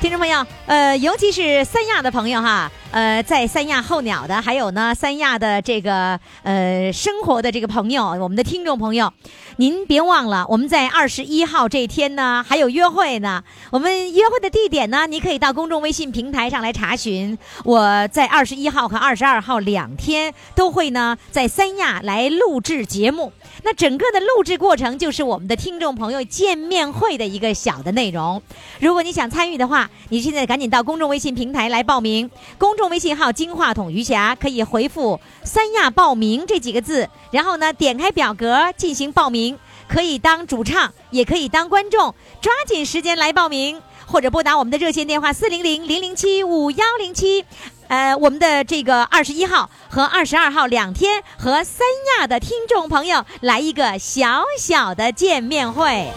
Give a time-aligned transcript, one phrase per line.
[0.00, 9.12] 听众朋友，呃，尤其是三亚的朋友哈，呃，在三亚候鸟的，还有呢，三亚的这个呃生活的这个朋友，我们的听众朋友，
[9.56, 13.42] 您别忘了，我们在二十一号这天呢，还有约会呢。
[13.72, 17.36] 我们约会的地点呢，你可以到公众微信平台上来查询。
[17.64, 23.32] 我在二十一号和二十二号两天都会呢，在三亚来录制节目。
[23.64, 28.40] 那整个的录制过程就是我们的听众朋友见面会的一个小的内容。
[28.78, 32.30] 如果你想参与的话，你现在赶到公众微信平台来报名。
[32.58, 39.56] 公众微信号“金话筒余霞”可以回复“三亚报名”这几个字，然后呢点开表格进行报名，
[39.88, 47.44] 可以当主唱，也可以当观众，抓紧时间来报名，或者拨打我们的热线电话四零零零零七五幺零七。
[47.88, 51.84] 呃，我们的这个二十一号和二十二号两天和三
[52.18, 56.12] 亚的听众朋友来一个小小的见面会。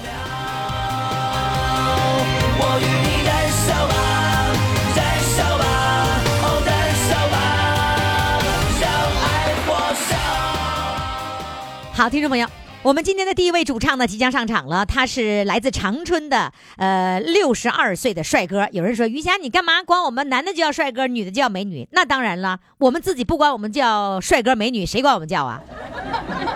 [11.96, 12.48] 好，听众朋友，
[12.82, 18.68] 我们今天的第一位主唱呢即将上场了，他是来自长春的呃六十二岁的帅哥。
[18.72, 21.88] 有人说于霞，你干嘛管我们男的叫帅哥，女的叫美女？
[21.92, 25.62] 那当然了，我们自己不管我们叫帅哥美女，谁管我们叫啊？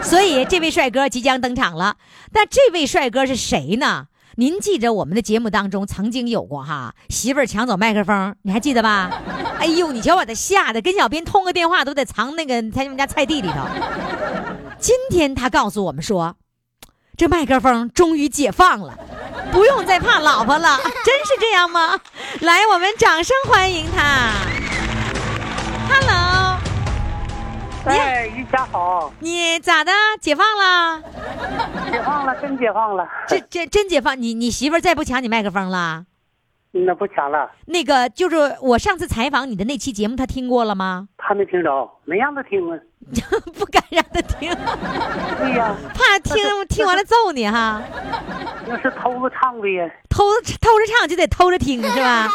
[0.01, 1.97] 所以这位帅哥即将登场了。
[2.33, 4.07] 那这位帅哥是谁呢？
[4.37, 9.21] 您记着我们的节目当中曾经有过哈，媳妇儿抢走麦克风，你还记得吧？
[9.59, 14.56] 哎呦，你瞧把他吓得，跟小编通个电话都得藏那个他们家菜地里头。
[14.79, 16.35] 今天他告诉我们说，
[17.15, 18.97] 这麦克风终于解放了，
[19.51, 21.99] 不用再怕老婆了，真是这样吗？
[22.41, 24.33] 来，我们掌声欢迎他。
[25.89, 26.57] Hello，
[27.85, 29.91] 哎，于霞好，你咋的？
[30.21, 31.01] 解放了？
[31.91, 34.21] 解放了，真解放了，这这真解放？
[34.21, 36.05] 你你媳妇儿再不抢你麦克风了？
[36.71, 41.07] 那不抢了，那个就是我上次采访你的那期节目，他听过了吗？
[41.27, 42.79] 他没听着，没让他听啊。
[43.57, 44.49] 不敢让他听，
[45.37, 46.35] 对呀，怕听
[46.67, 47.81] 听完了揍你哈。
[48.65, 49.89] 那是偷着唱的呀。
[50.09, 50.23] 偷
[50.61, 52.27] 偷着唱就得偷着听是吧？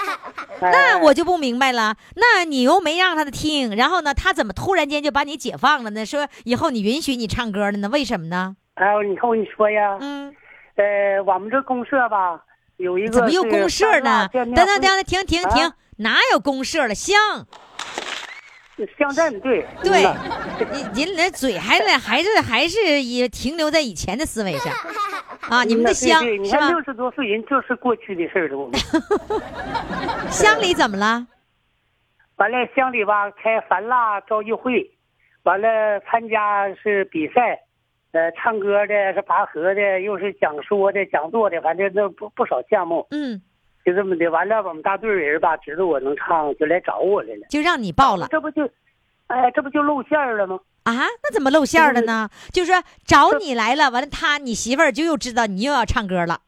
[0.61, 6.07] 哎那我就不明白了，那你又没让他听，然后呢，他怎么突然间就把你解放了呢？
[6.07, 7.89] 说以后你允许你唱歌了呢？
[7.89, 8.57] 为什么呢？
[8.75, 10.35] 哎，你看我跟你说呀，嗯，
[10.77, 12.41] 呃，我们这公社吧，
[12.77, 14.29] 有一个怎么又公社呢？
[14.33, 16.95] 是等等等等，停停停，啊哪有公社了？
[16.95, 17.17] 乡
[18.99, 24.73] 乡镇对对嗯，你人那嘴还在 还是还是也停留在以前的思维上
[25.51, 25.63] 啊！
[25.65, 26.61] 你们的乡对你是吧？
[26.61, 28.57] 看六十多岁人就是过去的事儿了。
[28.59, 28.79] 我们
[30.31, 31.27] 乡里怎么了？
[32.37, 34.91] 完了乡里吧开烦蜡招艺会，
[35.43, 37.61] 完了参加是比赛，
[38.13, 43.07] 呃，唱歌的是拔河的，又是讲说的、讲座的，反正那不不少项目。
[43.11, 43.41] 嗯，
[43.85, 47.47] 就这么的，完了，我们大队人吧，知道我能唱，就来找我来了。
[47.49, 48.69] 就让你报了这不就，
[49.27, 50.61] 哎，这不就露馅儿了吗？
[50.85, 50.93] 啊？
[50.95, 52.29] 那怎么露馅儿了呢？
[52.53, 56.41] 就是说找你来了，完了他你媳妇儿就又知道你又要唱歌了。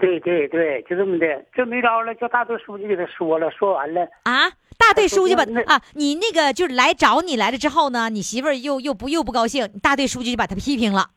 [0.00, 11.10] 对对对，就这么的，这没招了，叫大队书记给他说了，说完了，啊，大队书记把啊，你那个就是来找你来了之后呢，你媳妇儿又又不又不高兴，大队书记就把他批评了。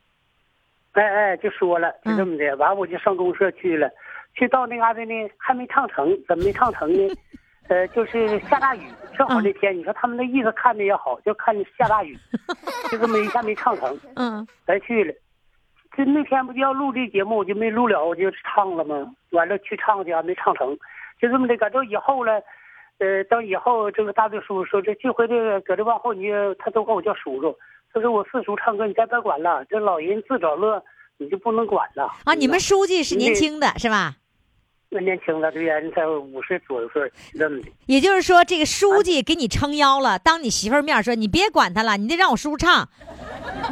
[0.93, 3.89] 哎哎，就说了，就嗯这么的，完我就上公社去了，
[4.35, 7.13] 去到那嘎达呢，还没唱成，怎么没唱成呢？
[7.69, 8.81] 呃，就是下大雨，
[9.17, 12.17] 正好那天，你说他们那意思看着也好，就看着下大雨，
[12.91, 15.13] 就这么一下没唱成， 嗯咱去了。
[15.95, 19.13] 就那天不就要录这节目，我就没录了，我就唱了嘛？
[19.29, 20.75] 完了去唱去，还没唱成，
[21.21, 21.55] 就这么的。
[21.55, 22.33] 搁这以后了，
[22.97, 27.55] 呃，等以后这个大队叔叔说，这这回这个搁这往后你就他都管我叫叔叔，
[27.93, 30.83] 他说我四叔唱歌你再别管了，这老人自找乐，
[31.17, 34.15] 你就不能管了啊，你们书记是年轻的是吧？
[34.93, 37.67] 那年轻了，对呀，你才五十左右岁，这么的。
[37.87, 42.87] 也就是说，这个书记给你撑腰了，当你媳妇儿面说你别管他了，你得让我叔叔唱。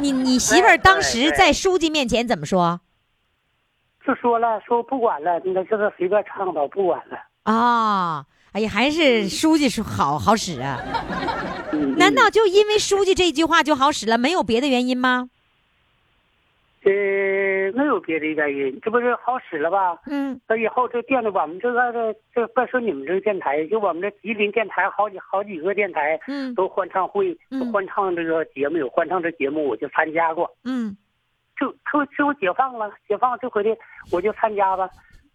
[0.00, 2.80] 你你媳妇儿当时在书记面前怎么说
[4.04, 7.16] 就说了，说不管了，那就是随便唱吧，不管了。
[7.44, 8.26] 啊？
[8.52, 10.78] 哎呀，还是书记是好好使啊？
[11.72, 15.28] 嗯难道就因为书记这句话就好使了，没有别的原因吗？
[16.84, 19.96] 呃没有别的原因，这不是好使了吧？
[20.06, 20.40] 嗯。
[20.48, 26.54] 那以后这电的我们这个这这别说你们这个电台，就我们这吉林电台好几好几个电台嗯。
[26.54, 27.60] 都欢唱会，嗯。
[27.60, 30.50] 都欢唱这个节目有欢唱这节目我就参加过。
[30.64, 30.96] 嗯。
[31.58, 33.70] 就就就解放了，解放这回的
[34.10, 34.88] 我就参加吧，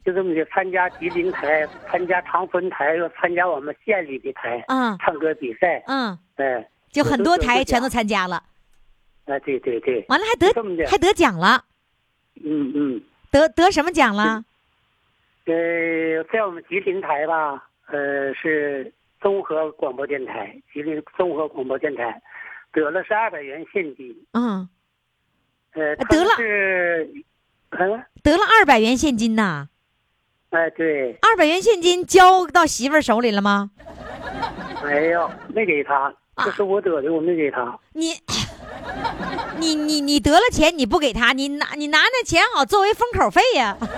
[0.03, 4.97] 就这么的参加吉林台，参加长春台，又参加我们县里的台，嗯。
[4.99, 8.43] 唱歌比赛，嗯，哎，就很多台全都都参加了，
[9.27, 11.63] 哎，对对对，完了还得还得奖了，
[12.43, 13.01] 嗯嗯，
[13.31, 14.43] 得得什么奖了？
[15.45, 18.91] 呃，在我们吉林台吧，呃，是
[19.21, 22.21] 综合广播电台，吉林综合广播电台，
[22.73, 24.67] 得了是二百元现金，嗯，
[25.73, 27.09] 呃，得了是，
[27.69, 29.69] 嗯，得了二百元现金呐，
[30.49, 33.71] 哎，对，二百元现金交到媳妇儿手里了吗？
[34.83, 36.13] 没有，没给他，
[36.43, 37.77] 这是我得的，我没给他。
[37.93, 38.11] 你，
[39.57, 43.97] 你你你得了钱你不给他，你拿你拿那钱好作为封口费呀、 就让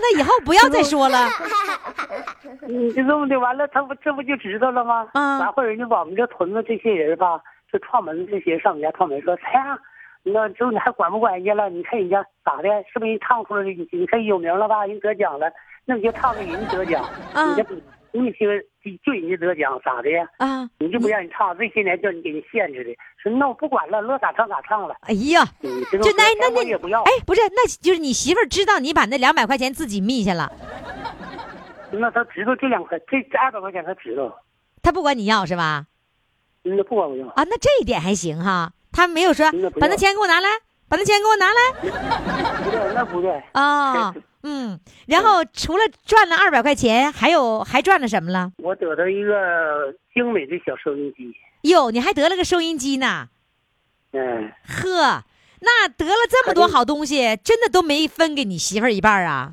[0.00, 1.28] 他以后不要再说了。
[2.66, 5.06] 你就这么的，完了，他不这不就知道了吗？
[5.12, 7.38] 嗯完后人家我们这屯子这些人吧，
[7.72, 9.78] 就串门这些上我们家串门说，哎呀，
[10.22, 11.68] 那之后你还管不管人家了？
[11.68, 12.68] 你看人家咋的？
[12.92, 13.68] 是不是人唱出来了？
[13.68, 14.86] 你你看有名了吧？
[14.86, 15.50] 人得奖了，
[15.84, 17.04] 那你就唱给人得奖，
[17.34, 17.66] 嗯你这
[18.12, 18.48] 你听
[19.04, 20.26] 就人家得奖咋的呀？
[20.38, 22.90] 啊，你就不让你唱，这些年叫你给你限制的，
[23.22, 24.94] 说那我不管了，乐咋唱咋唱了。
[25.02, 30.50] 哎呀，你这个就那那那也不要，哎，不是，那就是你媳妇知道你把那两百块钱自己密下了，
[31.90, 34.40] 那他知道这两块，这这二百块钱他知道，
[34.82, 35.86] 他不管你要是吧？
[36.62, 37.26] 那不管我要。
[37.28, 40.48] 啊，那这一点还行哈，他没有说把那钱给我拿来，
[40.88, 41.60] 把那钱给我拿来
[42.64, 43.42] 不对，那不对。
[43.52, 48.52] 啊、嗯，然后除了赚了二百块钱，还有还赚了什么了？
[48.58, 53.28] 我得到一个精美的小收音机，哟，你还得了个收音机呢，
[54.12, 55.24] 嗯，呵，
[55.60, 59.52] 那得了这么多好东西，真的都没分给你媳妇儿一半儿啊？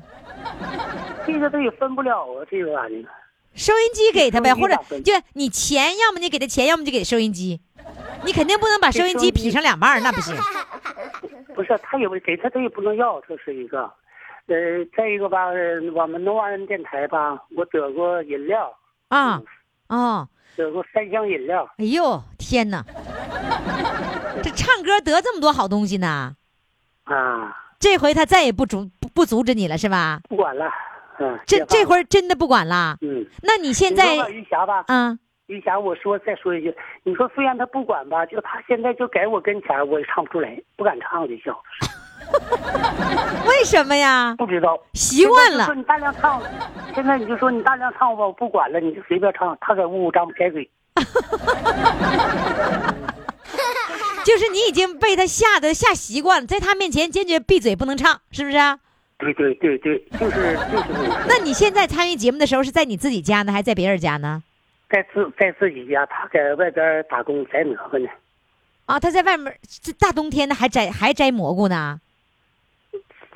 [1.26, 3.08] 这个他也分不了啊，这个玩意儿。
[3.54, 7.60] 收音机给他呗，或者就你钱，要么你给他钱，要么就给收音机，
[8.24, 10.36] 你肯定不能把收音机劈成两半儿，那不行。
[11.54, 13.90] 不是，他也不给他，他也不能要，这是一个。
[14.46, 14.54] 呃，
[14.96, 18.70] 再一个吧，呃我们农安电台吧，我得过饮料，
[19.08, 19.40] 啊，
[19.86, 21.68] 啊，得过三箱饮料。
[21.78, 22.84] 哎呦，天哪！
[24.42, 26.34] 这唱歌得这么多好东西呢，
[27.04, 30.20] 啊，这回他再也不阻不不阻止你了是吧？
[30.28, 30.70] 不管了，
[31.18, 31.38] 嗯。
[31.46, 32.98] 这这会儿真的不管了。
[33.00, 36.74] 嗯，那你现在于霞吧，啊，于霞，我说再说一句，
[37.04, 41.88] 你说虽然他不管吧，就他现在就在我跟前，我也唱不出来，不敢唱这小子，
[43.46, 44.34] 为什么呀？
[44.38, 44.78] 不知道。
[44.94, 46.42] 习惯了现在就说你大量唱，
[46.94, 49.56] 现在你就说你大量唱吧，我不管了，你就随便唱。
[49.60, 50.68] 他在屋张不开嘴，
[54.24, 58.78] 就是你已经被他吓得吓习惯了，在他面前坚决闭嘴不能唱，是不是啊？
[59.18, 60.84] 对对对对，就是就是
[61.28, 64.42] 那 那你现在参与节目的时候是在你自己家呢，还是在别人家呢？
[64.90, 68.08] 在自在自己家，他在外边打工摘蘑菇呢，
[68.86, 72.00] 啊，他在外面，这大冬天的还摘还摘蘑菇呢？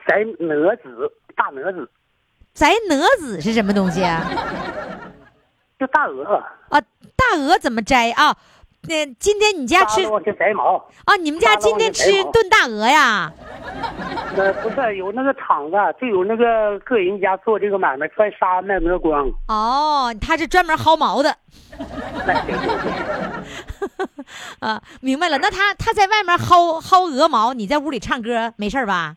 [0.08, 1.90] 摘蛾子，大蛾子，
[2.54, 4.24] 摘蛾子是什么东西啊？
[5.78, 6.80] 就大鹅，啊，
[7.14, 8.34] 大鹅怎么摘啊？
[8.82, 10.76] 那今天你家吃扒拉往下摘毛。
[11.04, 11.14] 啊？
[11.16, 13.30] 你们家今天吃炖大鹅呀？
[14.34, 19.30] 呃，不是有那个厂子，就有那个个人家做这个买卖，穿纱卖鹅光。
[19.48, 21.36] 哦，他是专门薅毛的
[24.60, 25.36] 啊，明白了。
[25.36, 29.16] 那他他在外面薅薅鹅毛，你在屋里唱歌没事吧？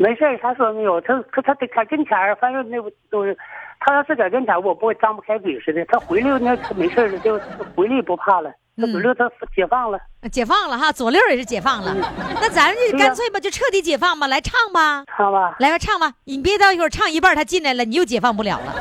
[0.00, 3.36] 没事儿，他说没有，他他他得在跟前儿，反正那不都是，
[3.80, 5.84] 他要是在跟前儿，我不会张不开嘴似的。
[5.84, 7.38] 他回来那他没事儿了，就
[7.76, 8.50] 回来不怕了。
[8.78, 10.00] 他嗯回来他解放了，
[10.32, 11.94] 解放了哈，左六也是解放了。
[12.40, 15.54] 那咱就干脆吧，就彻底解放吧，来唱吧，唱吧。
[15.58, 16.10] 来吧，唱吧。
[16.24, 18.72] 你别到一会儿唱一半，他进来了，你又解放不了了。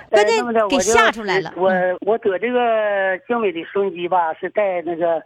[0.08, 1.70] 关键给吓出来了我
[2.06, 5.20] 我得这个精美的收音机吧，是带那个，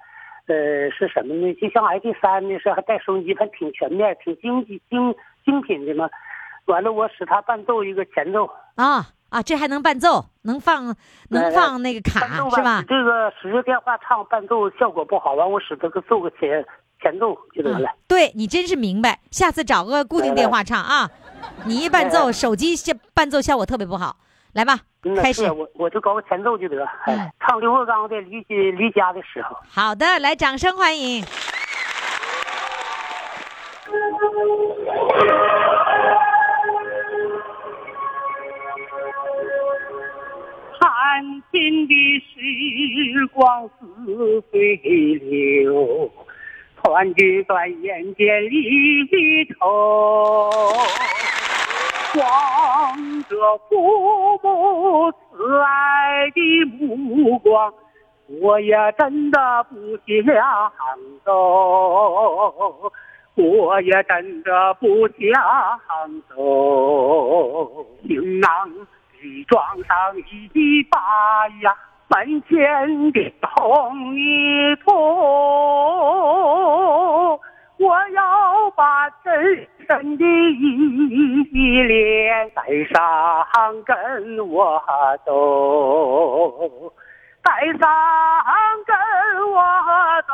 [0.48, 1.54] 呃，是什么呢？
[1.60, 5.14] 就像 ID 三的是还带收音机，还挺全面，挺精精精
[5.44, 6.08] 精品的嘛。
[6.66, 10.94] 完了，我使它伴奏一个前奏，啊啊，这还能伴奏，能放
[11.30, 12.82] 能哎放那个卡是吧？
[12.88, 16.64] 这个使着电话唱伴奏效果不好，完我使这个奏个前
[17.00, 17.90] 前奏就得了。
[18.06, 21.10] 对你真是明白，下次找个固定电话唱啊。
[21.66, 24.16] 你一伴奏， 哎手机效伴奏效果特别不好。
[24.58, 24.76] 来吧，
[25.22, 26.84] 开始，我我就搞个前奏就得，
[27.38, 29.54] 唱刘和刚的《离家离家的时候》。
[29.70, 31.24] 好的，来掌声欢迎。
[40.80, 41.22] 弹
[41.52, 44.74] 尽的时光似水
[45.62, 46.10] 流，
[46.82, 50.50] 团聚在眼间里头。
[52.18, 53.37] 望着
[53.68, 57.72] 父母慈爱的目光，
[58.42, 60.14] 我也真的不想
[61.25, 61.32] 走，
[63.37, 65.30] 我也真的不想
[66.28, 66.34] 走。
[68.06, 68.68] 行囊
[69.20, 69.96] 里装上
[70.52, 70.98] 一把
[71.62, 71.75] 呀
[72.08, 74.90] 门前的红泥土，
[77.78, 84.78] 我要把真真的依恋带上跟我
[85.25, 86.92] 走，
[87.42, 87.88] 带上
[88.85, 88.95] 跟
[89.50, 89.57] 我
[90.28, 90.30] 走。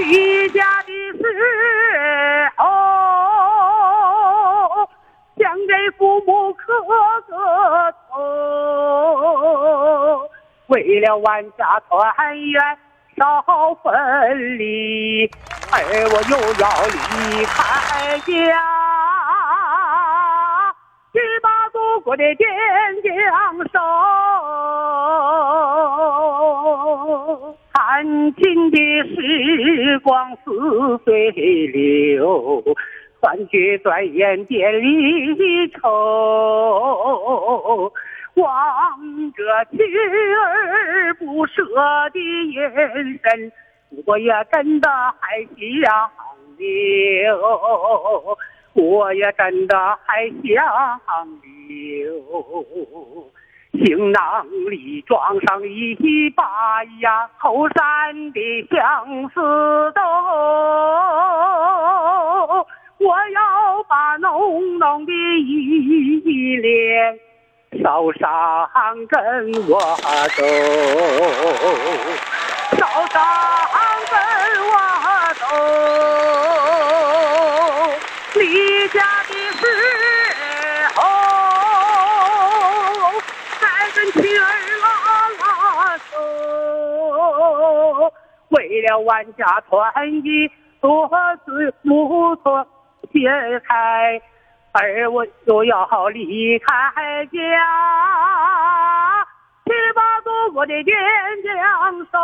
[0.00, 1.22] 离家的时
[2.56, 2.64] 候，
[5.36, 6.64] 想给父母磕
[7.28, 7.34] 个
[8.08, 8.14] 头，
[10.68, 12.78] 为了万家团圆
[13.18, 13.44] 少
[13.82, 15.30] 分离，
[15.72, 15.74] 而
[16.12, 17.56] 我又要离开
[18.20, 18.24] 家，
[21.12, 22.46] 去把祖国的边
[23.02, 23.12] 疆
[23.72, 23.78] 守。
[27.72, 28.04] 弹
[28.34, 28.76] 琴的
[29.14, 31.30] 时光似水
[31.68, 32.62] 流，
[33.20, 35.82] 欢聚转眼间离愁。
[38.34, 38.44] 望
[39.32, 41.64] 着妻儿不舍
[42.12, 42.18] 的
[42.52, 42.70] 眼
[43.24, 43.52] 神，
[44.04, 44.88] 我也真的
[45.20, 45.42] 还
[45.82, 46.10] 想
[46.56, 48.36] 留，
[48.74, 51.28] 我也真的还想
[51.68, 53.30] 留。
[53.72, 60.00] 行囊里装上一把呀后山的相思豆，
[62.98, 67.18] 我要把浓浓的依恋
[67.82, 68.26] 捎上
[69.08, 69.78] 跟我
[70.36, 70.42] 走，
[72.96, 73.76] 捎上
[74.10, 74.14] 跟
[74.70, 74.74] 我
[75.34, 75.44] 走，
[78.40, 78.96] 离家
[79.28, 79.62] 的时
[80.94, 80.98] 候。
[83.60, 84.42] 再跟妻儿
[84.82, 84.84] 拉
[85.40, 85.44] 拉
[85.98, 86.10] 手，
[88.48, 89.72] 为了万家团
[90.22, 90.50] 聚
[90.80, 91.08] 多
[91.44, 92.66] 子木错
[93.12, 93.28] 解
[93.68, 94.20] 开，
[94.72, 96.66] 而我就要离开
[97.26, 97.38] 家，
[99.66, 100.96] 去把祖国的边
[101.42, 101.52] 疆
[102.12, 102.18] 守。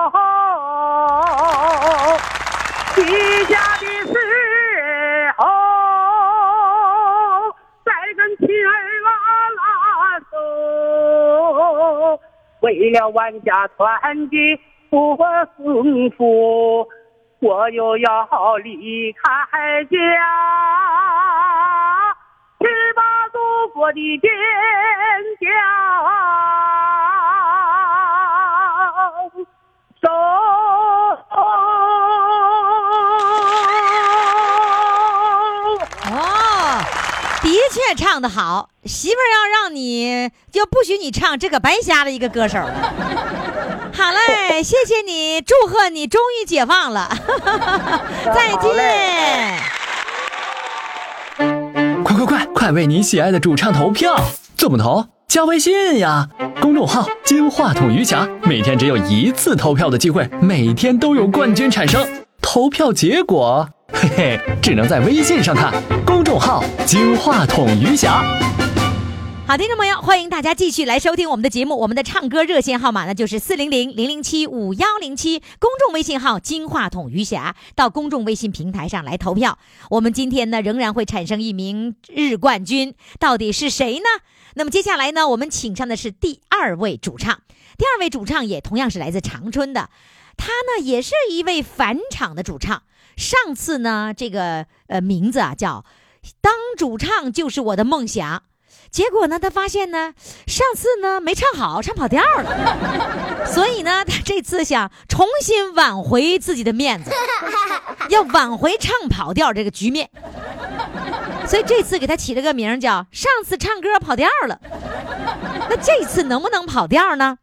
[2.96, 4.14] 离家的时
[5.36, 5.44] 候，
[7.84, 8.70] 再跟妻儿
[9.02, 9.10] 拉
[9.58, 9.60] 拉
[10.30, 12.20] 手，
[12.60, 15.16] 为了万家团聚多
[15.56, 16.86] 幸福，
[17.40, 19.96] 我又要离开家，
[22.60, 23.38] 去把祖
[23.72, 24.32] 国的边
[25.40, 25.50] 疆
[36.14, 36.80] 哦，
[37.42, 42.94] 的确唱得好，媳妇儿要让你就不许你唱，这可白瞎了一个歌手了。
[43.94, 47.08] 好嘞，谢谢你，祝贺你终于解放了，
[48.24, 49.58] 再好见。
[52.02, 54.16] 快快快，快为你喜爱的主唱投票！
[54.56, 55.04] 怎么投？
[55.32, 56.28] 加微信呀，
[56.60, 62.06] 公众号“金话筒余霞”，每天只有一次投票的机会，每天都有冠军产生。
[62.42, 65.72] 投票结果，嘿嘿，只能在微信上看。
[66.04, 68.22] 公众号“金话筒余霞”。
[69.48, 71.78] 好，听众朋友，欢迎大家继续来收听我们的节目。
[71.78, 79.56] 我们的唱歌热线号码呢，就是四零零零零七五幺零七，公众微信号“金话筒余霞”，到公众微信平台上来投票。
[79.88, 84.04] 我们今天呢，仍然会产生一名日冠军，到底是谁呢？
[84.54, 87.40] 那么接下来呢，我们请上的是第二位主唱，
[87.78, 89.88] 第二位主唱也同样是来自长春的，
[90.36, 92.82] 他呢也是一位返场的主唱。
[93.16, 95.84] 上次呢，这个呃名字啊叫
[96.40, 98.42] “当主唱就是我的梦想”。
[98.90, 100.12] 结果呢，他发现呢，
[100.46, 107.10] 上次呢没唱好，唱跑调了， 所以呢，他这次想重新挽回自己的面子，
[108.10, 110.10] 要挽回唱跑调这个局面，
[111.52, 114.58] 所以这次给他起了个名叫“上次唱歌跑调了”。
[115.68, 117.36] 那这次能不能跑调呢？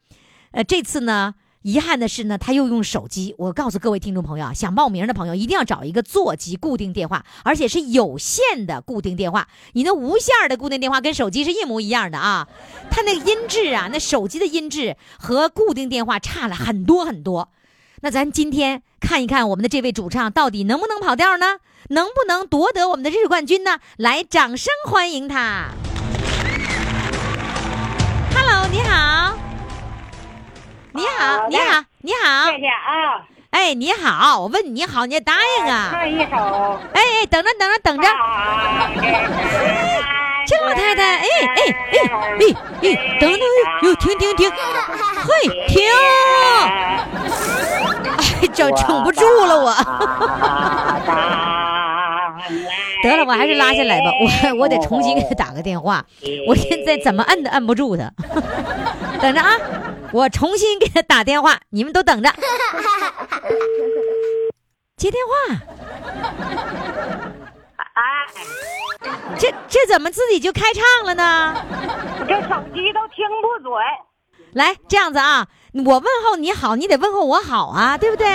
[0.49, 3.35] 呃，这次呢，遗憾的是呢，他又用手机。
[3.37, 9.47] 我告诉各位听众朋友啊，想报名的朋友一定要找一个座机固定电话，而且是有线的固定电话。
[9.73, 12.47] 你那无线的固定电话跟手机是一模一样的啊，
[12.89, 17.49] 它那个音质啊，那手机的音质和固定电话差了很多很多。
[18.01, 21.57] 那咱今天看一看我们的这位主唱到底能不能跑调呢？
[21.87, 23.79] 能不能夺得我们的日冠军呢？
[23.97, 25.69] 来，掌声欢迎他
[28.35, 29.33] ！Hello，你好，
[30.93, 35.89] 你好，你好，你好，谢谢啊，哎，你好，我问你你好，你也答应啊？
[35.91, 36.79] 唱一首。
[36.93, 38.07] 哎哎，等着等着等着，
[40.49, 42.41] 这老太太， 哎哎哎哎
[42.81, 43.39] 哎，等等，
[43.83, 44.49] 哟，停停停，
[45.21, 45.31] 嘿，
[45.67, 45.85] 停，
[46.57, 47.07] 哎，
[48.51, 49.71] 整撑不住了我。
[53.03, 56.03] 得了，我还是拉下来吧，我我得重新给他打个电话，
[56.47, 58.11] 我现在怎么摁都摁不住他。
[59.21, 59.51] 等着啊，
[60.11, 62.33] 我重新给他打电话，你们都等着。
[64.97, 65.33] 接电话，
[67.99, 68.05] 哎，
[69.37, 71.53] 这这怎么自己就开唱了呢？
[72.19, 73.73] 我这手机都听不准。
[74.53, 78.25] 来，这样子啊，我问候你好，你得问候我好啊，对不对？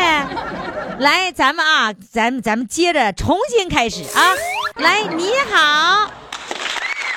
[0.99, 4.35] 来，咱们啊，咱们咱们接着重新开始啊。
[4.77, 6.11] 来，你好，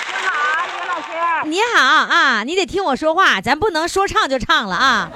[0.07, 1.49] 你好，李老师。
[1.49, 5.11] 你好啊，你得听我说话，咱不能说唱就唱了啊。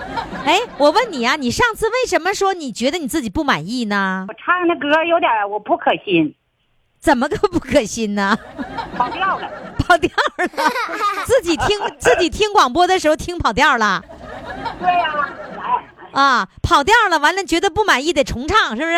[0.45, 4.33] 哎，我问你啊，你上次为什么说你觉得你自己不满意呢我？
[4.33, 6.35] 唱的歌有点我不可信，
[7.01, 8.37] 怎么个不可信呢？
[8.95, 9.49] 跑调了。
[9.79, 10.47] 跑调了，
[11.25, 14.01] 自己听自己听广播的时候听跑调了
[14.79, 15.13] 对呀、
[16.13, 18.97] 来，啊，跑调了，完了觉得不满意得重唱，是不是？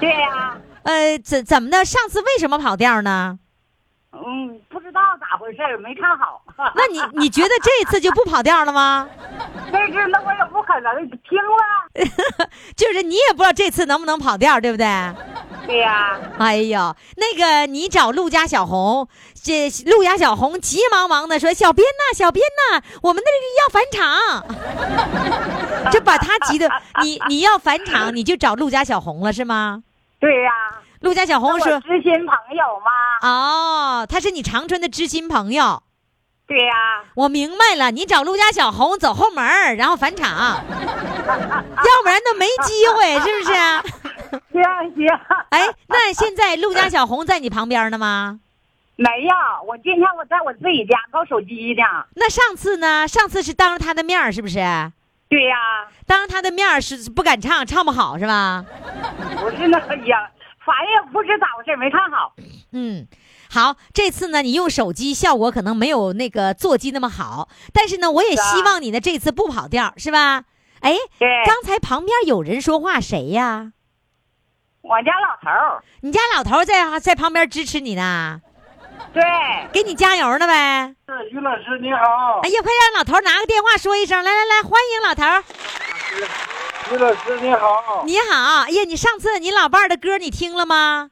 [0.00, 1.84] 对呀、呃，怎怎么的？
[1.84, 3.38] 上次为什么跑调呢？
[4.14, 6.40] 嗯，不知道咋回事没看好。
[6.76, 9.08] 那你你觉得这次就不跑调了吗？
[9.72, 12.48] 这次那我也不可能听了。
[12.76, 14.86] 就是你也不知道这次能不能跑调，对不对？
[15.66, 26.70] 对呀、哎呦，那个你找陆家小红，这陆家小红急忙忙的说：“小编呐，小编呐，我们那个要返场。”这把他急的，
[27.02, 29.82] 你你要返场，你就找陆家小红了是吗？
[30.20, 30.50] 对呀、
[31.04, 32.90] 陆家小红我说知心朋友吗。
[33.20, 35.82] ：“哦，他是你长春的知心朋友。”
[36.48, 36.72] 对呀、
[37.14, 40.28] 我明白了，你找陆家小红走后门儿然后返场，
[40.68, 43.54] 要不然都没机会，是不是？
[44.52, 44.62] 行
[44.94, 45.06] 行。
[45.50, 48.40] 哎，那现在陆家小红在你旁边呢吗？
[48.96, 49.34] 没有，
[49.66, 51.82] 我今天我在我自己家搞手机呢。
[52.14, 53.06] 那上次呢？
[53.08, 54.58] 上次是当着他的面儿是不是？
[55.26, 55.56] 对呀、
[56.06, 58.64] 当着他的面儿是不敢唱，唱不好是吧？
[59.40, 60.30] 不是那个呀，
[60.64, 62.34] 反正也不知咋回事，没看好。
[62.72, 63.06] 嗯，
[63.50, 70.44] 好，这次呢，你用手机效果可能没有那个座机那么好，但是呢，我也希望你呢这次不跑调，是吧？
[70.80, 73.72] 哎，对，刚才旁边有人说话，谁呀？
[74.82, 78.40] 我家老头儿，你家老头在在旁边支持你呢，
[79.12, 79.22] 对，
[79.72, 80.94] 给你加油呢呗。
[81.06, 85.44] 是于老师你好，哎呀，快让老头拿个电话说一声，来来来，欢迎老头儿。
[86.92, 91.10] 于老师你好，你好，哎呀，你上次你老伴儿的歌你听了吗？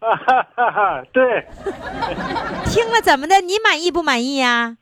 [0.00, 1.46] 啊哈哈哈，对，
[2.66, 3.40] 听了怎么的？
[3.40, 4.76] 你满意不满意呀、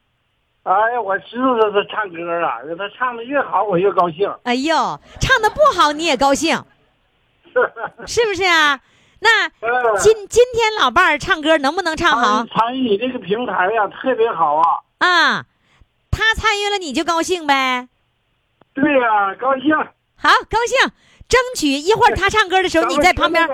[0.64, 4.30] 哎呀，我知道他唱歌了，他唱的越好，我越高兴。
[4.44, 4.74] 哎呦，
[5.20, 6.62] 唱的不好你也高兴，
[8.06, 8.80] 是不是啊？
[9.20, 14.80] 那嗯今今天老伴儿唱歌能不能唱好参参与你这个平台呀，特别好啊。
[14.98, 15.44] 啊？
[16.10, 17.88] 他参与了你就高兴呗。
[18.74, 19.70] 对呀、高兴。
[20.26, 20.90] 好，高兴，
[21.28, 23.46] 争取一会儿他唱歌的时候你在旁边。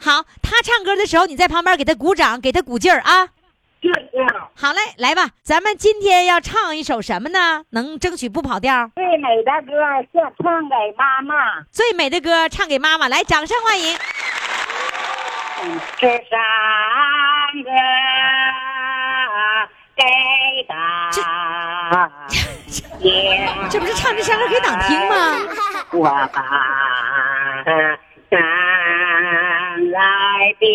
[0.00, 3.28] 好，他唱歌的时候你在旁边给他鼓掌，给他鼓劲儿啊。
[3.80, 4.26] 谢谢。
[4.56, 7.62] 好嘞，来吧，咱们今天要唱一首什么呢？
[7.70, 8.90] 能争取不跑调？
[8.96, 9.72] 最美的歌
[10.12, 11.62] 献唱给妈妈。
[11.70, 13.96] 最美的歌唱给妈妈，来，掌声欢迎。
[16.00, 16.36] 这三
[17.62, 17.70] 个
[19.94, 20.02] 给
[20.68, 21.10] 他，
[23.68, 25.14] 这不是唱这山歌给党听吗？
[25.90, 26.42] 我把
[28.30, 28.40] 山
[29.90, 30.68] 来别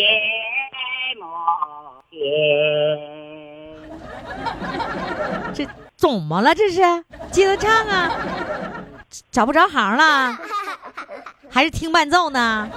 [1.19, 1.25] 莫
[2.09, 2.19] 听。
[5.53, 6.53] 这怎么了？
[6.53, 6.81] 这是
[7.31, 8.11] 接着唱啊？
[9.31, 10.37] 找不着行了？
[11.49, 12.69] 还是听伴奏呢？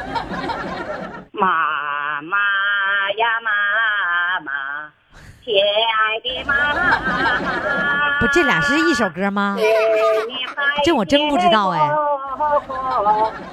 [1.33, 2.39] 妈妈
[3.17, 3.51] 呀，妈
[4.45, 4.53] 妈，
[5.45, 6.79] 亲爱的妈妈，
[8.21, 9.57] 不，这俩是一首歌吗？
[9.59, 9.65] 这
[10.85, 11.79] 这我真不知道哎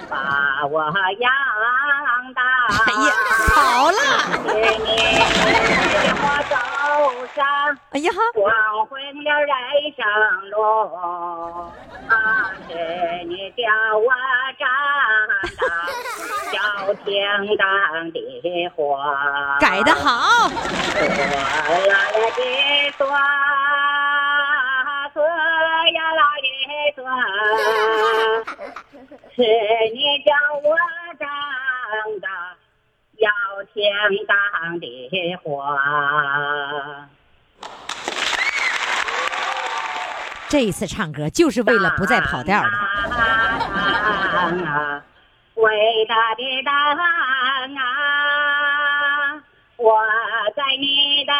[0.09, 0.81] 把我
[1.19, 1.31] 养
[2.35, 2.41] 大。
[2.87, 3.11] 哎呀，
[3.55, 3.97] 好了！
[7.91, 8.45] 哎呀，光
[8.87, 9.49] 辉的人
[9.95, 9.99] 生
[10.51, 10.55] 路，
[12.09, 12.11] 啊，
[12.67, 12.71] 是
[13.25, 13.63] 你叫
[13.97, 14.05] 我
[14.59, 14.67] 长
[15.57, 15.61] 大，
[16.53, 17.05] 要听
[17.57, 17.63] 党
[18.11, 18.15] 的
[18.75, 18.77] 话。
[19.59, 21.91] 改的好，我呀
[22.35, 22.39] 的
[22.97, 22.99] 孙，
[25.17, 26.47] 孙呀啦的
[26.93, 27.01] 孙，
[29.33, 29.41] 是
[29.95, 30.29] 你叫
[30.61, 30.77] 我
[31.17, 31.25] 长
[32.21, 32.27] 大，
[33.17, 33.27] 要
[33.73, 33.81] 天
[34.27, 34.85] 当的
[35.37, 35.43] 话。
[40.49, 42.67] 这一次唱歌就是为了不再跑调的。
[44.67, 45.03] 啊，
[45.55, 46.73] 伟大的党
[47.75, 47.81] 啊，
[49.77, 49.99] 我
[50.55, 51.33] 在你的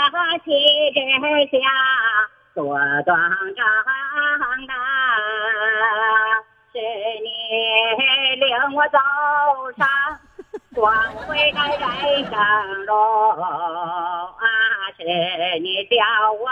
[0.43, 0.49] 旗
[0.95, 0.99] 帜
[1.51, 1.59] 下
[2.57, 3.15] 茁壮
[3.53, 3.61] 长
[4.65, 4.73] 大，
[6.73, 6.75] 是
[7.21, 7.27] 你
[8.39, 8.97] 领我走
[9.77, 9.87] 上
[10.73, 10.91] 光
[11.27, 12.33] 辉的人生
[12.87, 12.91] 路
[13.29, 14.41] 啊，
[14.97, 15.03] 是
[15.59, 16.01] 你教
[16.33, 16.49] 我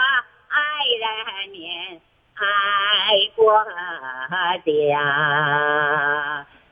[0.48, 0.56] 爱
[1.00, 2.00] 人民。
[2.38, 2.44] 爱
[3.34, 3.72] 国家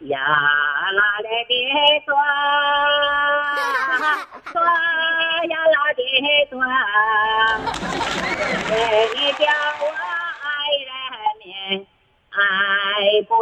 [0.04, 1.50] 呀啦嘞的
[2.04, 2.14] 抓，
[4.52, 6.00] 抓呀啦的
[6.50, 6.58] 抓，
[8.68, 9.42] 你叫
[9.80, 9.82] 我
[10.42, 10.46] 爱
[10.84, 10.92] 人
[11.40, 11.48] 民，
[12.30, 12.36] 爱
[13.26, 13.32] 国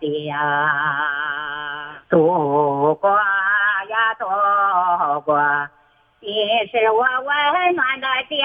[0.00, 0.06] 家，
[2.08, 2.14] 祖
[2.94, 4.24] 国呀祖
[5.20, 5.28] 国，
[6.20, 6.26] 你
[6.70, 8.40] 是我温暖的家。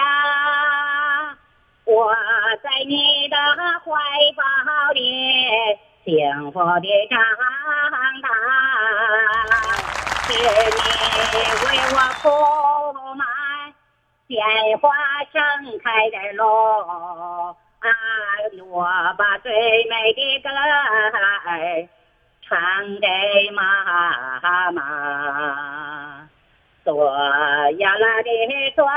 [1.85, 2.13] 我
[2.61, 3.37] 在你的
[3.85, 3.93] 怀
[4.35, 4.41] 抱
[4.91, 4.99] 里
[6.07, 6.15] 幸
[6.53, 7.19] 福的长
[8.21, 8.27] 大，
[10.23, 12.25] 是你为我铺
[13.15, 13.21] 满
[14.29, 14.31] 鲜
[14.79, 14.85] 花
[15.33, 15.35] 盛
[15.83, 16.41] 开的路，
[17.81, 17.85] 啊，
[18.69, 18.73] 我
[19.17, 19.51] 把最
[19.89, 21.89] 美的歌儿
[22.47, 22.55] 唱
[23.01, 23.05] 给
[23.51, 24.79] 妈妈，
[26.85, 26.89] 左
[27.79, 28.29] 呀啦的
[28.77, 28.87] 左。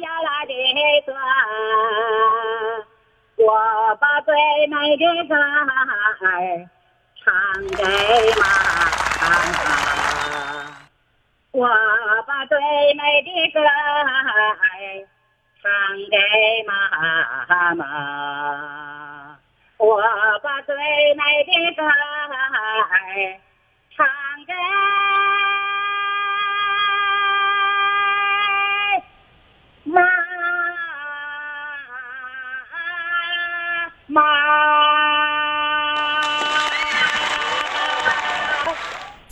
[0.00, 0.52] 呀啦的
[1.06, 1.12] 歌，
[3.38, 3.54] 我
[4.00, 4.34] 把最
[4.66, 5.38] 美的歌儿
[7.24, 7.30] 唱
[7.76, 7.84] 给
[8.34, 8.42] 妈
[9.22, 9.56] 妈，
[11.52, 11.62] 我
[12.26, 12.58] 把最
[12.94, 13.64] 美的歌儿
[15.62, 15.64] 唱
[16.10, 16.16] 给
[16.66, 16.70] 妈
[17.76, 19.38] 妈，
[19.76, 20.02] 我
[20.42, 20.74] 把最
[21.14, 21.88] 美的歌儿
[23.96, 24.04] 唱
[24.46, 24.52] 给。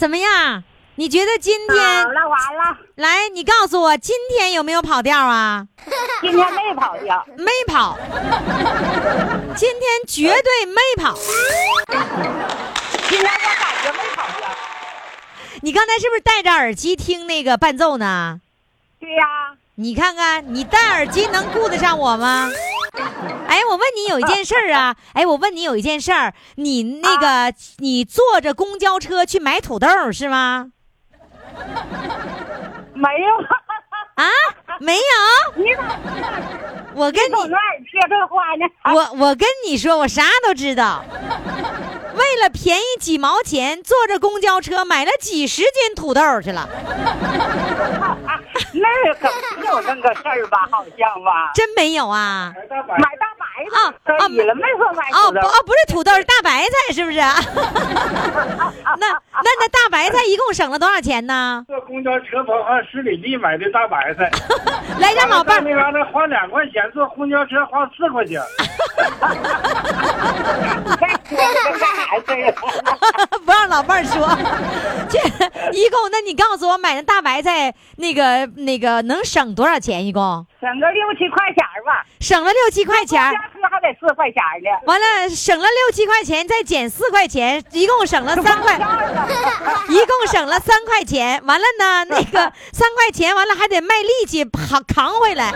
[0.06, 0.62] 怎么样？
[0.94, 3.28] 你觉得今天好了，完了，来？
[3.28, 5.66] 你告诉我，今天有没有跑调啊？
[6.20, 7.98] 今天没跑调，没跑，
[9.56, 11.12] 今天绝对没跑。
[13.08, 14.48] 今天我感觉没跑调。
[15.62, 18.40] 你刚才是不是戴着耳机听那个伴奏呢？
[19.00, 19.24] 对呀、
[19.74, 22.48] 你看看，你戴耳机能顾得上我吗？
[23.48, 30.70] 哎，我问你有一件事儿啊， 哎，我问你有一件事儿，你那个、你坐着公交车去买土豆是吗？
[32.94, 33.36] 没有。
[34.16, 34.24] 啊，
[34.80, 35.00] 没有，
[35.62, 35.82] 你咋
[36.94, 38.64] 我跟你从哪儿接这话呢？
[38.94, 41.04] 我我跟你说，我啥都知道。
[42.16, 46.68] 为了便宜几毛钱，坐着公交车买了几十斤土豆去了，
[48.72, 50.66] 那可没有那个事儿吧？
[50.70, 51.50] 好像吧？
[51.54, 52.52] 真没有啊？
[52.58, 53.44] 买大白
[53.78, 55.04] 啊菜可以了，没说买。
[55.12, 57.18] 哦不哦，不是土豆，是大白菜，是不是？
[58.98, 61.64] 那那那大白菜一共省了多少钱呢？
[61.68, 64.30] 坐公交车跑上十里地买的大白菜，
[65.00, 68.40] 来，让老伴儿到那嘎达花两块钱，坐公交车花四块钱。
[72.10, 73.38] 再说这干啥事儿？
[73.44, 74.26] 不让老伴儿说，
[75.08, 75.18] 这
[75.72, 80.04] 一共，那你告诉我买的大白菜那个那个能省多少钱？
[80.06, 84.70] 一共省个六七块钱儿吧，省了六七块钱还得四块钱儿呢。
[84.86, 88.74] 完了省了六七块钱，再减四块钱，一共省了三块，
[89.88, 91.42] 一共省了三块钱。
[91.44, 95.52] 完了呢，那个三块钱完了还得卖力气扛扛回来。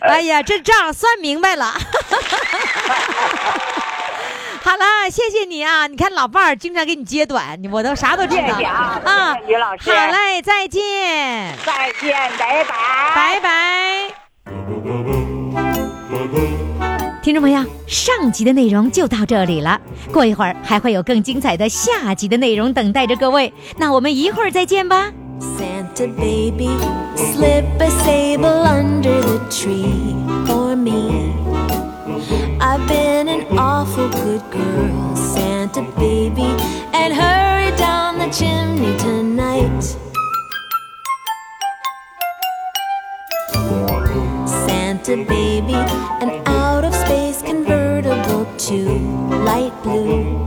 [0.00, 1.74] 哎呀，这账算明白了。
[4.66, 5.86] 好了，谢谢你啊！
[5.86, 9.00] 你看老伴儿经常给你揭短，你我都啥都知道谢谢啊
[9.38, 12.74] 谢谢于老师好嘞，再见，再见，拜拜。
[13.14, 14.10] 拜拜。
[17.22, 19.80] 听众朋友，上集的内容就到这里了，
[20.12, 25.12] 过一会儿还会有更精彩的下集的内容等待着各位，那我们一会儿再见吧。
[25.38, 26.70] Santa baby,
[27.14, 31.55] slip a sable under the tree for me.
[32.28, 36.42] I've been an awful good girl, Santa baby,
[36.92, 39.82] and hurry down the chimney tonight.
[44.66, 48.76] Santa baby, an out of space convertible to
[49.44, 50.46] light blue.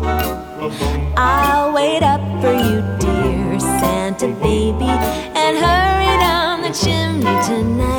[1.15, 4.91] I'll wait up for you, dear Santa baby,
[5.39, 7.98] and hurry down the chimney tonight.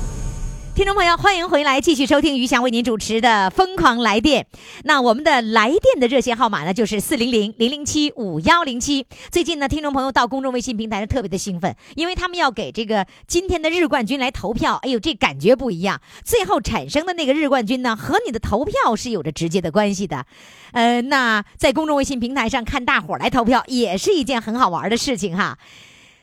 [0.73, 4.47] 听众朋友，欢迎回来，继续收听于翔为您主持的《疯狂来电》。
[4.85, 9.05] 那我们的来电的热线号码呢，就是四零零零零七五幺零七。
[9.29, 14.79] 最近呢，听众朋友到公众微信平台特别的兴奋，因为他们要给这个今天的日冠军来投票。
[14.81, 15.99] 哎呦，这感觉不一样！
[16.23, 20.25] 最后产生的那个日冠军呢，和你的投票是有着直接的关系的。
[20.71, 25.57] 呃，那在公众微信平台上看大伙儿来投票，也是一件很好玩的事情哈。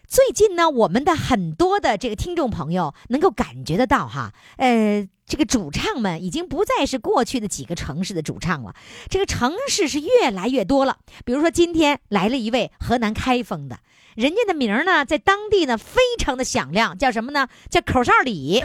[0.09, 8.75] 最近呢，我们的很多的这个听众朋友能够感觉得到哈，呃，这个主唱们已经不再是过去的几个城市的主唱了，
[9.11, 10.97] 这个城市是越来越多了。
[11.27, 13.81] 比如说今天来了一位河南开封的，
[14.17, 17.47] 人家的名儿呢在当地呢非常的响亮，叫什么呢？
[17.69, 18.65] 叫口哨李。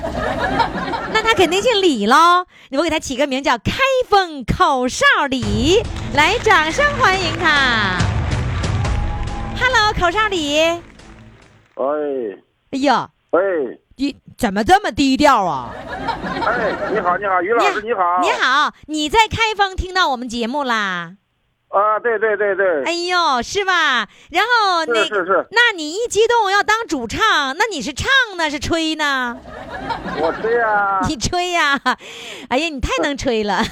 [1.11, 3.73] 那他肯定姓李喽，我给他起个名叫开
[4.07, 7.97] 封口哨李，来，掌声欢迎他。
[9.59, 10.92] Hello，口哨李。
[11.75, 11.83] 哎
[12.71, 13.39] 哎呀，哎
[13.95, 15.73] 你怎么这么低调啊？
[16.45, 18.19] 哎，你好你好，于老师你好。
[18.21, 21.15] 你好，你在开封听到我们节目啦？
[21.69, 22.83] 啊，对对对对。
[22.83, 24.07] 哎呦，是吧？
[24.29, 28.07] 然后那是是是那你一激动要当主唱，那你是唱
[28.37, 29.37] 呢是吹呢？
[30.21, 31.79] 我吹呀，你吹呀？
[32.49, 33.63] 哎呀，你太能吹了。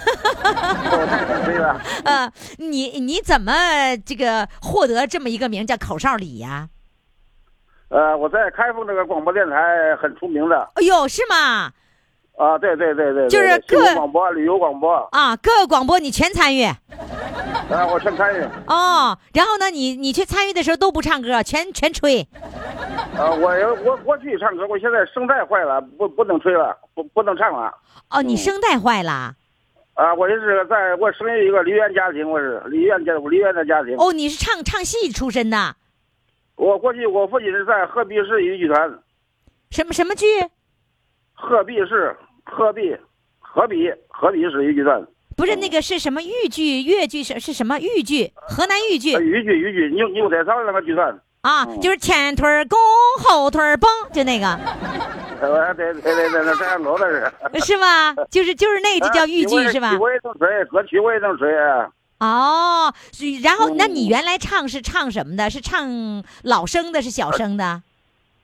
[0.44, 1.82] 我太能吹了。
[2.06, 3.54] 呃，你你怎么
[4.04, 6.70] 这个获得这么一个名叫口哨李呀？
[7.91, 11.69] 呃，我在开封这个广播电台很出名的哎呦，是吗？
[12.38, 18.41] 啊，对对对对，对就是各广播、旅游广播，啊，各个广播你全参与啊，我全参与。
[18.65, 19.15] 哦。
[19.34, 22.25] 然后呢，你你去参与的时候都不唱歌，全全吹。
[23.17, 27.71] 啊，我有我过去唱歌，我现在声带坏了，不不能吹了，不不能唱了。
[28.10, 29.36] 哦，你声带坏了。
[29.93, 33.95] 啊，我就是在我生于一个梨园家庭，我是梨园家我梨园的家庭。
[33.97, 35.75] 哦，你是唱唱戏出身的，
[36.62, 39.00] 我过去我父亲是在鹤壁市豫剧团，
[39.71, 40.28] 什么什么剧？
[41.34, 42.95] 鹤壁市鹤壁
[43.39, 45.04] 鹤壁鹤壁市豫剧团。
[45.36, 48.32] 不是那个是什么豫剧、越剧是是什么豫剧？
[48.36, 51.19] 河南豫剧呃豫剧豫剧牛牛仔草那个剧团。
[51.41, 52.78] 啊，就是前腿儿弓，
[53.24, 54.45] 后腿儿蹦，就那个
[55.41, 57.60] 呃，对对对对，那这样搞的是。
[57.65, 58.13] 是吧？
[58.30, 59.97] 就是就是那个就叫豫剧是吧曲？
[59.97, 61.50] 我也能吹，歌曲我也能吹。
[62.22, 62.94] 哦，
[63.44, 65.50] 然后那你嗯原来唱是唱什么的？
[65.50, 67.82] 是唱老生的，是小生的？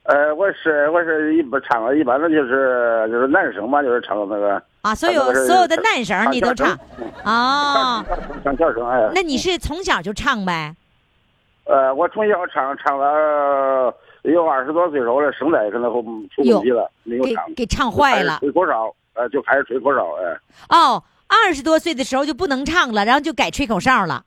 [0.03, 6.71] 呃，我是我是一般唱一般的就是就是男生嘛，就是唱那个啊，所有所有的男生你都唱
[7.23, 8.03] 哦。
[8.43, 9.11] 唱小声哎。
[9.13, 10.73] 那你是从小就唱呗？
[11.65, 24.23] 呃，我从小唱唱了有二十多岁时候了，声带可能后出问题了，没有给唱，给唱坏了吹口哨，呃，就开始吹口哨，哎，哦，二十多岁的时候就不能唱了，然后就改吹口哨了。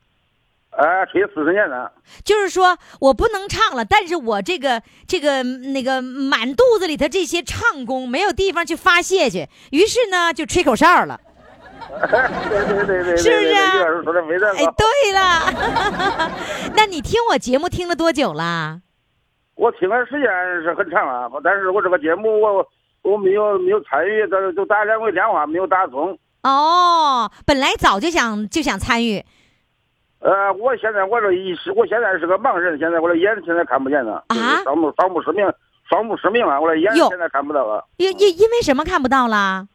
[0.70, 1.92] 呃，吹四十年了。
[2.24, 11.20] 就是说我不能唱了，但是我这个这个那个满肚子里头这些唱功没有地方去发泄去，于是呢就吹口哨了。
[11.90, 13.30] 对对对对，是
[14.04, 16.30] 不是啊哎。，对了，
[16.76, 18.80] 那你听我节目听了多久了？
[19.56, 20.30] 我听的时间
[20.62, 22.64] 是很长啊，但是我这个节目我
[23.02, 26.16] 我没有没有参与，但是就打两回电话没有打通。
[26.42, 29.22] 哦，本来早就想就想参与，
[30.20, 35.52] 呃，我现在我这一是，我现在是个盲人，现在我的眼现在看不见了，啊双目双目失明，
[35.88, 37.84] 双目失明了，我的眼哟现在看不到了。
[37.98, 39.68] 因因因为什么看不到了？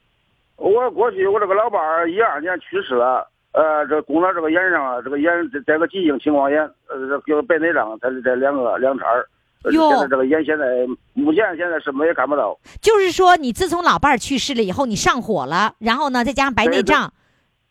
[0.55, 9.27] 我过去我这个老伴儿一二年去世了，呃，这攻到这个眼上啊，这个眼这这个急性青光眼，呃，这个白内障，它是这两个两茬儿。
[9.65, 10.65] 呃哟现在这个眼现在
[11.13, 12.57] 目前现在什么也看不到。
[12.81, 17.11] 就是说你自从老伴儿去世了以后，你上火了，然后呢再加上白内障，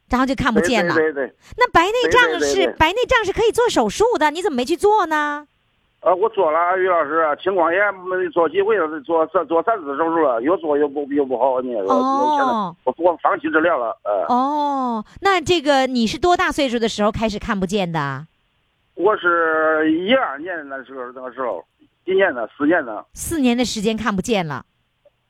[0.08, 0.94] 然后就看不见了。
[0.94, 5.46] 对对那白内障是白内障是可以做手术的，你怎么没去做呢？
[6.00, 18.26] 呃，我做了，于老师，青光眼没做几回了，做做做三次手术了，又做又不又不好，你说，哦现在我我放弃治疗了，呃，哦，那这个你是多大岁数的时候开始看不见的？
[18.96, 21.64] 我是一二年那时候那个时候，
[22.04, 24.64] 今年了四年了四年的时间看不见了，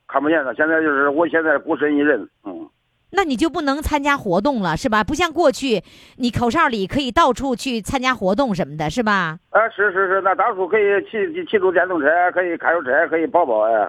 [0.09, 2.69] 看不见了，现在就是我现在孤身一人，嗯。
[3.17, 5.05] 那你就不能参加活动了，是吧？
[5.05, 5.85] 不像过去，
[6.17, 9.39] 你口哨里可以到处去参加活动什么的，是吧？
[9.51, 13.89] 啊，是是是，那当初可以骑骑骑住电动车，可以开着车，可以跑跑，哎，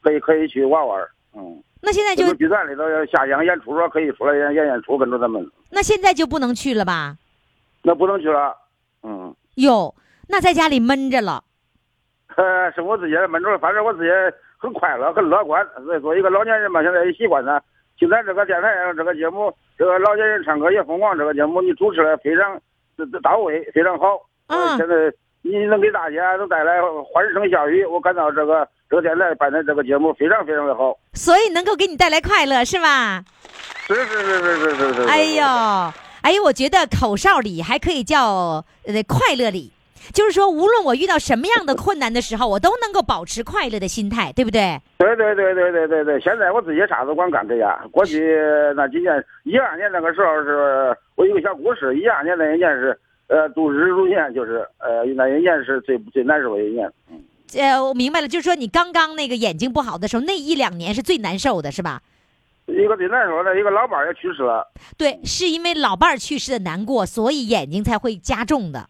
[0.00, 1.60] 可以可以去玩玩，嗯。
[1.82, 7.16] 那现在就这个剧团里头要下乡演出说可以出来演演演出，跟着他们，那现在就不能去了吧？
[7.82, 8.54] 那不能去了，
[9.02, 9.34] 嗯。
[9.56, 9.92] 哟，
[10.28, 11.42] 那在家里闷着了。
[12.36, 14.10] 呃， 是我自己闷住，反正我自己
[14.58, 15.66] 很快乐，很乐观。
[15.84, 17.62] 所以说，一个老年人嘛，现在也习惯了。
[17.98, 22.60] 听咱这个电台上这个节目，这个老年人唱歌也疯狂，这个节目你主持的非常
[23.22, 24.20] 到位，非常好。
[24.76, 24.94] 现在
[25.42, 26.80] 你能给大家都带来
[27.12, 30.96] 欢声笑语，我感到这个这个电台办的这个节目非常非常的好。
[31.12, 33.22] 所以能够给你带来快乐是吧？
[33.86, 35.02] 是是是是是是是。
[35.08, 35.44] 哎呦，
[36.22, 39.72] 哎呦，我觉得口哨里还可以叫呃快乐里，
[40.12, 44.80] 就是说无论我遇到什么样的困难的时候，我都能够保持快乐的心态，对不对？
[44.98, 47.88] 对对对对对对对，现在我自己啥都光干这样。
[47.92, 48.36] 过去
[48.76, 56.90] 那几年，一二年那个时候是我有个小故事，一二年那一年是呃度日如年，就是呃那一年是最最难受的一年。
[57.58, 62.00] 呃，我明白了，就是说你刚刚那个眼睛不好的时候，那一两年是最难受的，是吧？
[62.66, 64.64] 一个最难受的，一个老伴儿也去世了。
[64.96, 68.88] 对，是因为老伴儿去世的难过，所以眼睛才会加重的。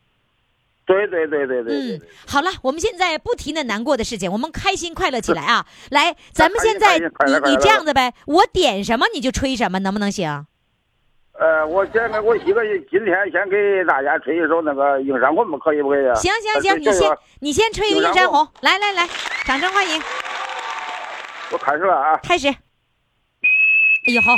[0.90, 5.64] 对对对对对对嗯，好了，我们现在不提那难过的事情，我们开心快乐起来啊！
[5.90, 10.46] 来，咱们现在你你这样子呗，我点什么你就吹什么，能不能行？
[11.38, 16.14] 呃，我先给我一个今天先给大家吹一首那个《映山红》吧，可以不可以啊？
[16.14, 19.08] 行行行，你先你先吹一个映山红映山红，来来来，
[19.46, 20.02] 掌声欢迎，
[21.52, 22.18] 我开始了啊。
[22.22, 22.48] 开始。
[22.48, 24.32] 哎呦好，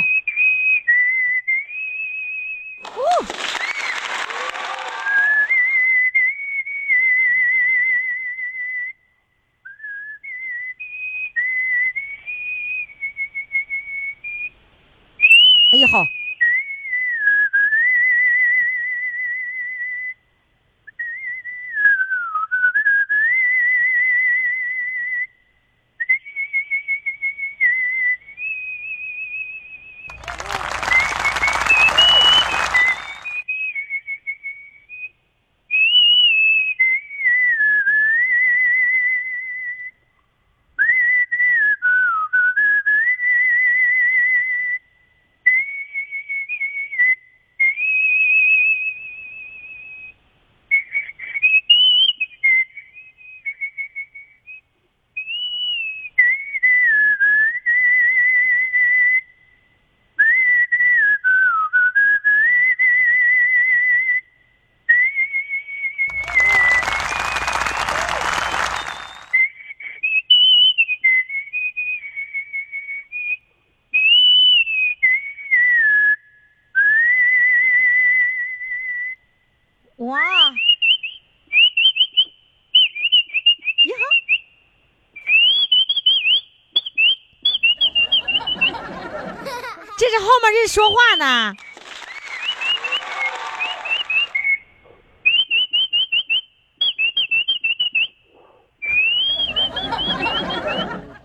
[90.73, 91.53] 说话呢。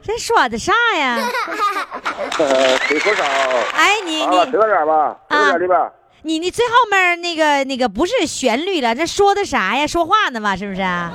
[0.02, 1.16] 这说的啥呀？
[2.38, 3.24] 呃，吹口哨。
[3.74, 4.36] 哎，你，你。
[6.20, 9.86] 你你最后面那个那个不是旋律了，这说的啥呀？
[9.86, 10.54] 说话呢吧？
[10.54, 10.82] 是不是？
[10.82, 11.08] 啊，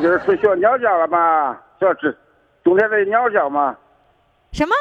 [0.00, 2.10] 就是吹小鸟叫了嘛，叫这
[2.64, 3.76] 冬天的鸟叫嘛，
[4.52, 4.74] 什么？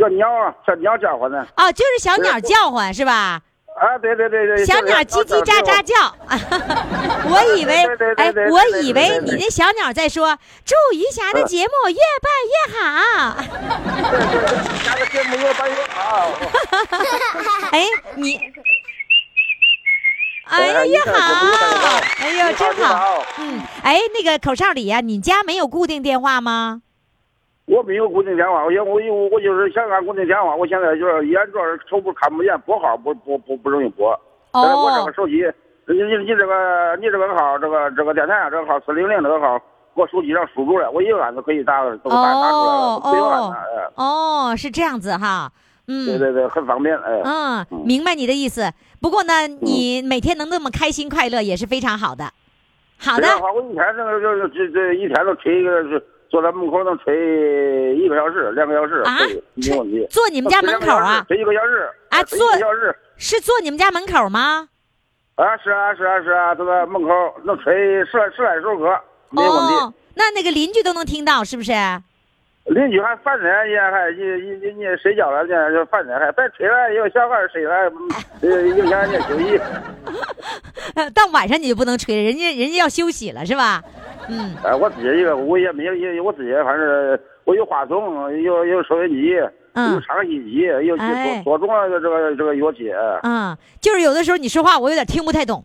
[0.00, 1.46] 小鸟啊，小鸟叫唤呢。
[1.56, 3.40] 哦，就是小鸟叫唤是吧？
[3.80, 4.64] 啊，对对对对。
[4.64, 5.94] 小鸟叽叽喳喳叫
[7.30, 7.74] 我以为
[8.16, 12.80] 哎我以为你那小鸟在说祝余霞的节目越办越好。
[14.82, 16.30] 下个节目越办越好。
[17.72, 17.86] 哎，
[18.16, 18.40] 你，
[20.48, 23.24] 哎呀，你好好，哎呦，真好。
[23.38, 26.82] 嗯，哎，那个口哨里呀，你家没有固定电话吗？
[27.70, 34.18] 我没有固定电话，我我有我就是想按固定电话，我现在就是眼主要是手不看不见，拨号不不不不容易拨。
[34.52, 35.44] 但是我这哦个手机，
[35.86, 39.60] 你你你这个你这个号，这个这个电台啊，这个号四零零这个号，
[39.94, 43.52] 我手机上输入了，我一按就可以打，都打打出来了，哦不用按
[43.94, 45.50] 哦是这样子哈。
[45.86, 47.20] 嗯，对对对，很方便，哎。
[47.24, 48.70] 嗯，明白你的意思。
[49.00, 52.24] 不过呢，你每天能那么开心快乐也是非常好的。
[52.98, 59.18] 好的我一天这个就是这这一天都吹一个，是坐在门口能吹一个小时、两个小时，啊
[59.54, 60.06] 没问题。
[60.08, 61.24] 坐你们家门口啊？
[61.28, 64.68] 吹一个小时啊坐个小时是坐你们家门口吗？
[65.34, 67.08] 啊，是啊是啊是啊，都在门口
[67.44, 67.72] 能吹
[68.04, 68.96] 十来十来首歌，
[69.30, 69.74] 没问题。
[69.74, 71.72] 哦，那那个邻居都能听到，是不是？
[72.66, 77.74] 邻居还烦人，也还你你你你睡觉了，人家就烦人，还别吹了，有小孩睡了，
[78.42, 79.58] 呃，影响人家休息。
[81.14, 83.82] 到晚上你就不能吹了，人家人家要休息了，是吧？
[84.30, 89.34] 嗯，哎，我自己一个，我也没有，也我自己反正我有话筒，有有收音机，
[89.72, 92.90] 嗯又唱一级，又哎多多种了这个这个乐器，
[93.22, 95.64] 嗯，就是有的时候你说话我有点听不太懂。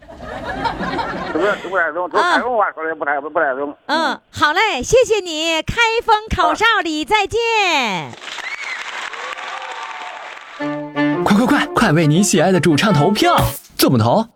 [1.31, 2.09] 是 不是不太懂？
[2.09, 3.75] 都啊山东话说的不太不太懂。
[3.87, 7.39] 嗯，好嘞，谢谢你，开封口哨里再见。
[11.25, 13.35] 快快快，快为你喜爱的主唱投票！
[13.77, 14.34] 怎么投？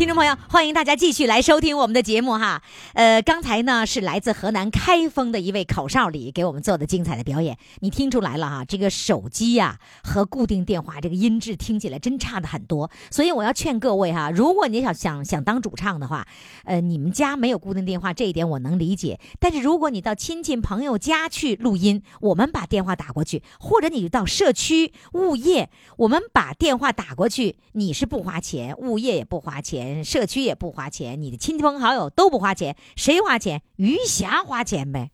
[0.00, 2.62] 听众朋友，欢迎大家继续来收听我们的节目哈。
[2.94, 8.64] 呃，刚才呢是来自河南开封的一位口哨里给我们做的精彩的表演，你听出来了哈？
[8.64, 16.26] 这个手机呀、和固定电话这个音质听起来真差的很多，所以我要劝各位哈，如果你想想想当主唱的话，
[16.64, 29.89] 呃，你们家没有固定电话这一点我能理解，但是如果你到亲戚朋友家去录音，我们把电话打过去，或者你到社区物业，我们把电话打过去，你是不花钱，物业也不花钱。
[30.04, 33.62] 社区也不花钱，你的亲朋好友都不花钱，谁花钱？
[33.76, 35.10] 余霞花钱呗。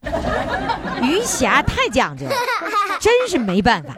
[1.02, 2.32] 余霞太讲究了，
[3.00, 3.96] 真是没办法。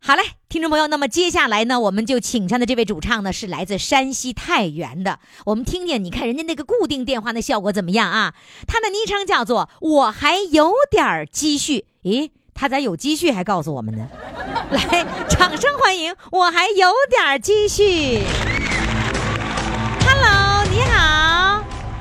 [0.00, 5.18] 好嘞，听众朋友，那么接下来呢，我们就请上的这位主唱呢是来自山西太原的。
[5.44, 8.34] 我们听听，你看人家那个固定电话的效果怎么样啊？
[8.66, 11.84] 他的昵称叫做“我还有点积蓄”。
[12.04, 14.08] 咦，他咋有积蓄还告诉我们呢？
[14.72, 16.14] 来，掌声欢迎！
[16.32, 18.22] 我还有点积蓄。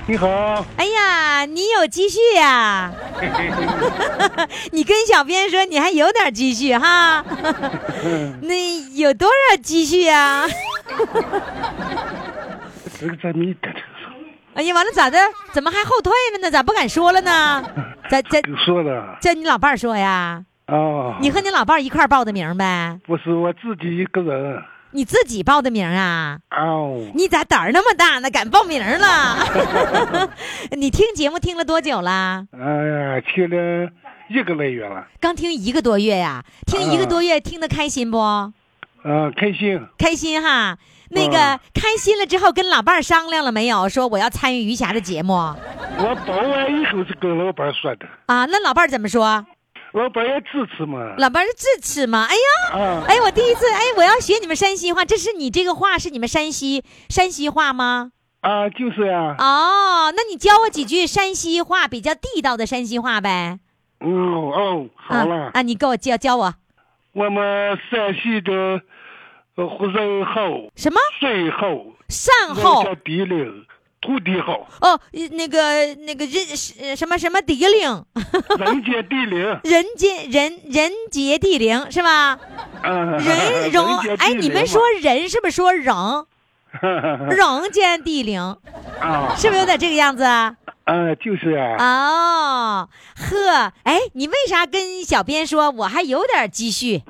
[0.10, 2.90] 你好，哎呀，你有积蓄呀、
[4.72, 7.24] 你跟小编说你还有点积蓄哈，
[8.42, 10.46] 那有多少积蓄呀、
[14.54, 15.18] 哎呀，完了咋的？
[15.52, 16.50] 怎么还后退了呢？
[16.50, 17.64] 咋不敢说了呢？
[18.10, 20.42] 在在说的叫你老伴儿说呀？
[20.68, 22.98] 啊，你和你老伴儿一块报的名呗？
[23.06, 26.40] 不是我自己一个人你自己报的名啊？
[26.52, 28.30] 哦，你咋胆儿那么大呢？
[28.30, 29.38] 敢报名了？
[30.72, 32.46] 你听节目听了多久了？
[32.52, 33.92] 哎呀，听了
[34.30, 36.44] 一个来月了，刚听一个多月呀？
[36.66, 38.18] 听一个多月，听得开心不？
[38.20, 38.54] 啊，
[39.36, 40.78] 开心，开心哈。
[41.10, 43.88] 那个、嗯开心了之后，跟老伴儿商量了没有？
[43.88, 48.46] 说我要参与余霞的节目我报完以后是跟老伴儿说的，啊？
[48.46, 49.46] 那老伴儿怎么说？
[49.94, 52.26] 老伴儿也支持嘛，老伴儿是支持嘛？
[52.26, 58.12] 哎呀，啊，哎，我第一次，哎，我要学你们山西话，这是你这个话是你们山西山西话吗？
[58.42, 63.60] 啊，就是呀，哦，那你教我几句山西话，比较地道的山西话呗。
[64.00, 66.54] 嗯哦，好了啊，啊，你给我教教我。
[67.14, 68.52] 我们山西的
[69.56, 70.42] 呃人好，
[70.76, 71.00] 什么？
[71.20, 71.68] 水好，
[72.10, 72.84] 善后。
[72.84, 73.66] 人家地灵，
[74.00, 75.00] 土地好，哦，
[75.32, 76.36] 那个那个人
[76.82, 78.06] 呃什么什么地灵，
[78.60, 82.38] 人杰地灵，人杰人人杰地灵是吧？
[82.84, 85.96] 啊，人容杰地哎，你们说人是不是说人
[87.30, 88.40] 人间地灵？
[89.02, 90.56] 啊是不是有点这个样子啊？
[90.84, 97.02] 啊，就是啊，哦，呵，哎，你为啥跟小编说我还有点积蓄？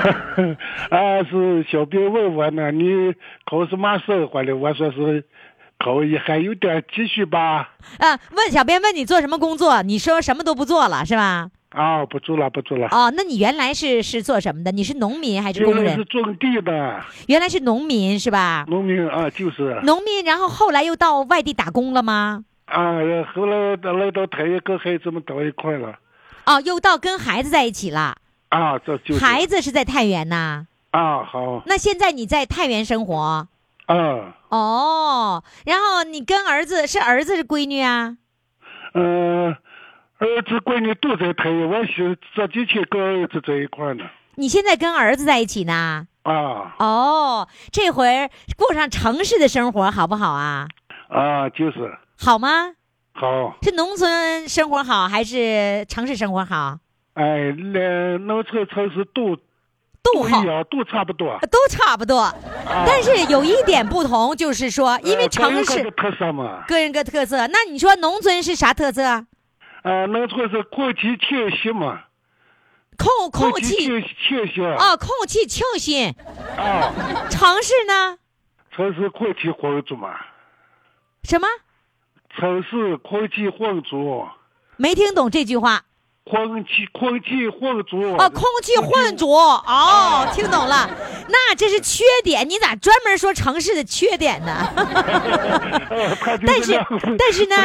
[0.90, 4.56] 啊，是小编问我呢，你考什么生活的？
[4.56, 5.24] 我说是
[5.78, 7.74] 考一还有点积蓄吧。
[7.98, 11.50] 啊，问小编问你做什么工作，你说什么都不做了是吧？
[11.70, 12.88] 啊，不做了，不做了。
[12.90, 14.72] 哦，那你原来是是做什么的？
[14.72, 16.04] 你是农民还是工人是？
[16.06, 18.64] 种地的，原来是农民是吧？
[18.68, 22.44] 农民啊，就是农民，然后后来又到外地打工了吗？
[22.66, 22.98] 啊，
[23.34, 25.96] 后来到来到太原跟孩子们到一块了。
[26.46, 28.16] 哦，又到跟孩子在一起了。
[28.50, 30.66] 啊，这就是孩子是在太原呐。
[30.90, 33.48] 啊，好那现在你在太原生活？
[33.86, 38.16] 啊，哦，然后你跟儿子是儿子是闺女啊？
[38.94, 39.56] 嗯、
[40.18, 44.04] 儿子闺女都在太原，我是这几天跟儿子在一块儿呢。
[44.36, 46.06] 你现在跟儿子在一起呢？
[46.22, 50.66] 啊哦，这回过上城市的生活好不好啊？
[51.08, 52.74] 啊，就是好吗？
[53.12, 53.56] 好。
[53.62, 56.78] 是农村生活好还是城市生活好？
[57.14, 59.36] 哎，那农村城市都
[60.02, 61.38] 都好一，样，都差不多。
[61.50, 62.32] 都差不多。
[62.64, 66.64] 但是有一点不同，就是说，因为城市有各的特色嘛。
[66.66, 67.46] 个人个特色。
[67.48, 69.02] 那你说农村是啥特色？
[69.02, 69.26] 啊，
[70.06, 72.04] 农村是空气清新嘛，
[72.96, 76.14] 空空气气清清新啊，空气清新。
[76.56, 76.92] 啊，
[77.28, 78.18] 城市呢？
[78.70, 80.14] 城市空气浑浊嘛，
[81.24, 81.48] 什么？
[82.36, 84.30] 城市空气浑浊，
[84.76, 85.82] 没听懂这句话。
[86.30, 89.36] 空气空气混浊啊，空气混浊。
[89.66, 90.88] 哦，听懂了。
[91.28, 94.72] 那这是缺点，你咋专门说城市的缺点呢？
[96.46, 96.80] 但是
[97.18, 97.56] 但是呢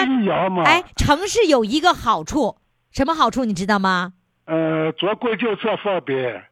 [0.65, 2.57] 哎，城市有一个好处，
[2.91, 4.13] 什么好处你知道吗？
[4.45, 6.45] 呃，坐公交车方便，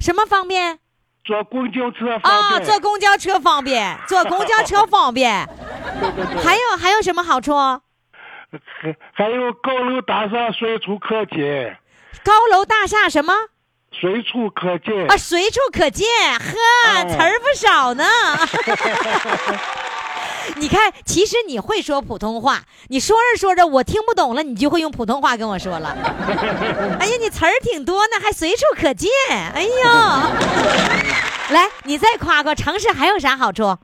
[0.00, 0.80] 什么方便？
[1.24, 2.64] 坐公交车方啊，便。
[2.64, 5.48] 坐公交车方便，坐公交车方便。
[6.42, 7.52] 还有还有什么好处？
[8.80, 11.78] 还 还有高楼大厦随处可见，
[12.24, 13.32] 高楼大厦什么？
[13.92, 15.06] 随处可见。
[15.08, 16.06] 啊，随处可见，
[16.38, 16.44] 呵，
[17.00, 18.04] 哦词儿不少呢。
[20.56, 25.96] 你看，其实你会说普通话，你说着说着我听不懂了，你就会用普通话跟我说了。
[27.00, 29.10] 哎呀，你词儿挺多呢，还随处可见。
[29.30, 29.70] 哎呦，
[31.54, 33.78] 来，你再夸夸城市还有啥好处？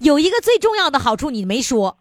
[0.00, 1.96] 有一个最重要的好处你没说，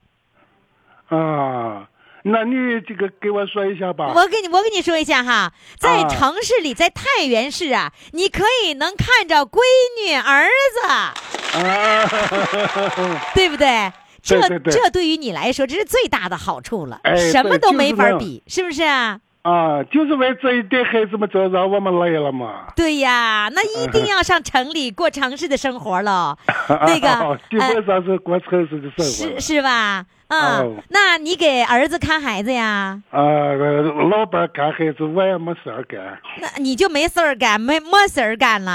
[1.08, 1.88] 啊，
[2.24, 2.54] 那你
[2.88, 4.14] 这个给我说一下吧。
[4.16, 9.60] 我给你我给你说一下哈，在啊城市里，在太原市啊，你可以能看着闺
[10.02, 10.47] 女儿
[10.82, 10.88] 子。
[10.88, 11.14] 啊，
[13.36, 13.91] 对不对？
[14.22, 19.20] 这这对于你来说，这是最大的好处了，哎什么都没法比，是不是啊？
[19.42, 22.66] 啊，就是为这一点，孩子们就让我们来了嘛。
[22.76, 26.38] 对呀，那一定要上城里过城市的生活了，
[26.70, 29.40] 那个啊基呃本上是过城市的生活是。
[29.40, 30.06] 是吧？
[30.28, 33.02] 啊哦，那你给儿子看孩子呀？
[33.10, 33.20] 啊，
[34.12, 36.20] 老伴儿干孩子，我也没事儿干。
[36.40, 38.72] 那你就没事儿干，没没事儿干了？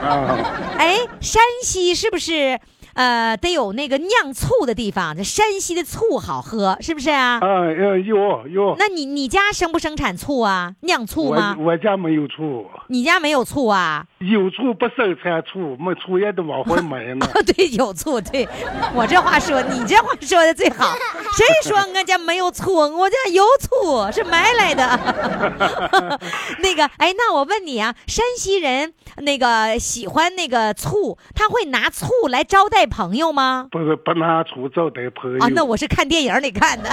[0.00, 0.38] 啊，
[0.78, 2.56] 哎，山西是不是
[2.94, 5.16] 呃得有那个酿醋的地方？
[5.16, 7.38] 这山西的醋好喝，是不是啊？
[7.40, 8.76] 啊，呃有有。
[8.78, 10.74] 那你你家生不生产醋啊？
[10.80, 11.56] 酿醋我吗？
[11.58, 14.04] 我家没有醋，你家没有醋啊？
[14.18, 17.26] 有醋不生产醋，没醋也得往回买呢。
[17.56, 18.20] 对，有醋。
[18.20, 18.48] 对
[18.94, 20.94] 我这话说，你这话说的最好。
[21.32, 22.74] 谁说我家没有醋？
[22.74, 24.82] 我家有醋，是买来的。
[26.60, 33.68] 那个，哎，那我问你啊，山西人那个喜欢那个醋，他会拿醋来招待朋友吗？
[33.70, 35.38] 不是不拿醋招待朋友。
[35.44, 36.88] 啊，那我是看电影里看的，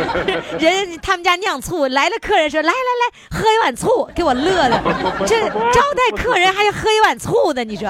[0.58, 4.82] 人他们家酿醋来了，客人说来来来，喝一碗醋，给我乐的，
[5.26, 7.88] 这招待客人还要喝一碗醋呢，你说？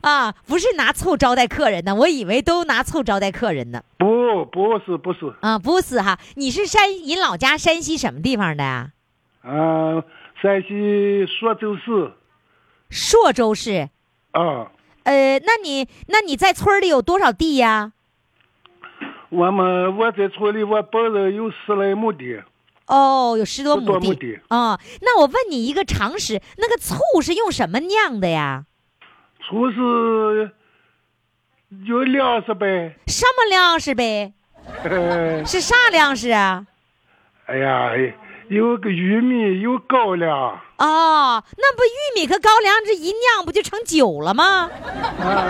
[0.00, 3.82] 啊，不是拿醋招待客人呢，我以为都拿醋招待客人呢。
[3.98, 8.90] 不不是不是，啊，不是哈，你是山，你老家山西什么地方的呀？
[9.42, 10.02] 啊，
[10.40, 12.12] 山西朔州市
[12.88, 13.88] 朔州市。
[14.32, 14.70] 啊，
[15.04, 17.92] 呃，那你那你在村里有多少地呀？
[19.30, 22.42] 我们我在村里，我本人有十来亩地。
[22.86, 24.08] 哦，有十多亩地。
[24.08, 28.64] 亩地哦，那我问你一个常识，那个醋是用什么酿的呀？
[29.42, 30.50] 醋是
[31.86, 32.96] 有粮食呗。
[33.06, 34.32] 什么粮食呗？
[35.46, 36.66] 是啥粮食啊？
[37.46, 37.92] 哎呀，
[38.50, 40.58] 有个玉米，有高粱。
[40.78, 44.68] 哦，那不玉米和高粱这一酿不就成酒了吗？
[45.22, 45.46] 啊，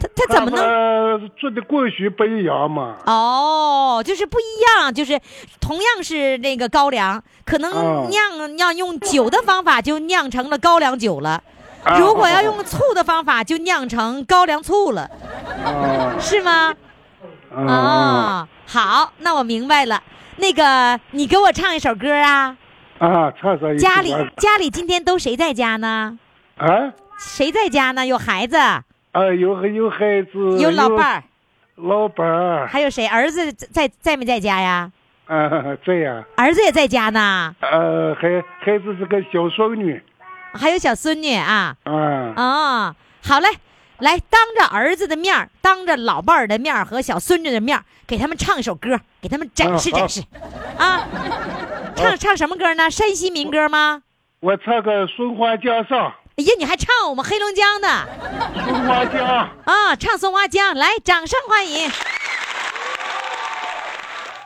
[0.00, 1.30] 它它怎么能？
[1.36, 2.96] 做的工序不一样嘛？
[3.04, 5.20] 哦，就是不一样，就是
[5.60, 11.42] 同样是那个高粱，可能酿酿要用酒的方法就酿成了高粱酒了。
[11.84, 15.02] 啊如果要用醋的方法，就酿成高粱醋了，
[15.62, 16.74] 啊是吗？
[17.54, 20.02] 啊哦，好，那我明白了。
[20.36, 22.56] 那个，你给我唱一首歌啊？
[22.98, 23.32] 啊！
[23.32, 26.18] 唱上一句家里家里今天都谁在家呢？
[26.56, 28.06] 啊谁在家呢？
[28.06, 31.22] 有孩子，啊，有有孩子，有老伴儿，
[31.76, 33.06] 老伴儿，还有谁？
[33.06, 34.90] 儿子在在没在家呀？
[35.26, 40.02] 啊，这样，儿子也在家呢，呃，孩孩子是个小孙女，
[40.52, 41.76] 还有小孙女啊。
[41.84, 43.48] 啊，哦，好嘞，
[44.04, 50.22] 来当着儿子的面儿，当着老伴儿的面儿和小孙女的面儿，给他们唱一首歌，给他们展示展示，
[50.76, 51.08] 啊，
[51.96, 52.90] 唱唱什么歌呢？
[52.90, 54.02] 山西民歌吗？
[54.40, 57.88] 我唱个《松花江上哎呀，你还唱我们黑龙江的》，
[58.66, 59.26] 松花江，
[59.64, 59.96] 啊？
[59.98, 61.90] 唱松花江，来，掌声欢迎。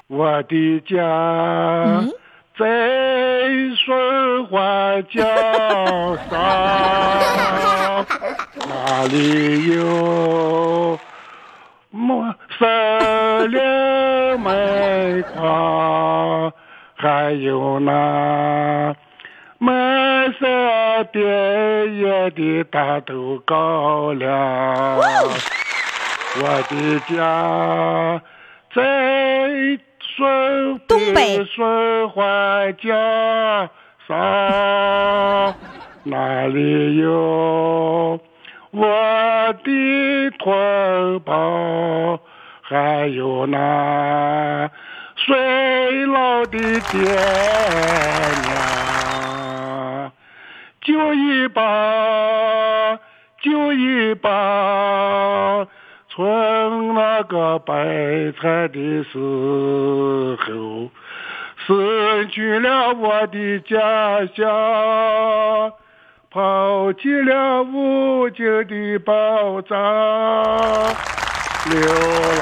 [0.06, 2.12] 我的家嗯
[2.56, 2.64] 在松
[4.50, 4.58] 花
[5.10, 5.22] 江
[6.30, 6.38] 上，
[8.56, 10.98] 那里有
[11.90, 16.52] 么三两麦筐，
[16.96, 18.96] 还有那
[19.58, 24.96] 满山遍野的大豆高粱。
[26.40, 28.22] 我的家
[28.74, 32.22] 在顺东北顺花
[32.80, 33.68] 江
[34.08, 35.54] 上，
[36.04, 38.18] 哪里有
[38.70, 38.86] 我
[39.62, 42.18] 的同胞，
[42.62, 44.70] 还有那
[45.14, 45.36] 衰
[46.06, 46.98] 老的爹
[48.46, 50.10] 娘，
[50.80, 51.60] 就一把，
[53.42, 55.66] 就一把。
[56.08, 57.74] 从那个白
[58.40, 59.18] 菜的时
[60.38, 60.88] 候，
[61.68, 65.70] 失去了我的家乡，
[66.30, 69.76] 抛弃了无尽的宝藏，
[71.68, 71.78] 流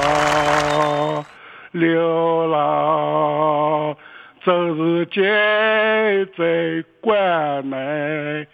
[0.01, 1.25] 浪，
[1.73, 3.97] 流浪，
[4.45, 8.47] 整日间在关内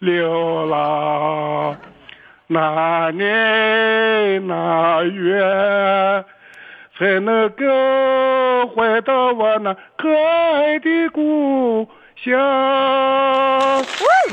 [0.00, 1.78] 流浪。
[2.46, 6.22] 那年那月
[6.98, 7.64] 才能够
[8.68, 12.40] 回到我那可爱的故乡？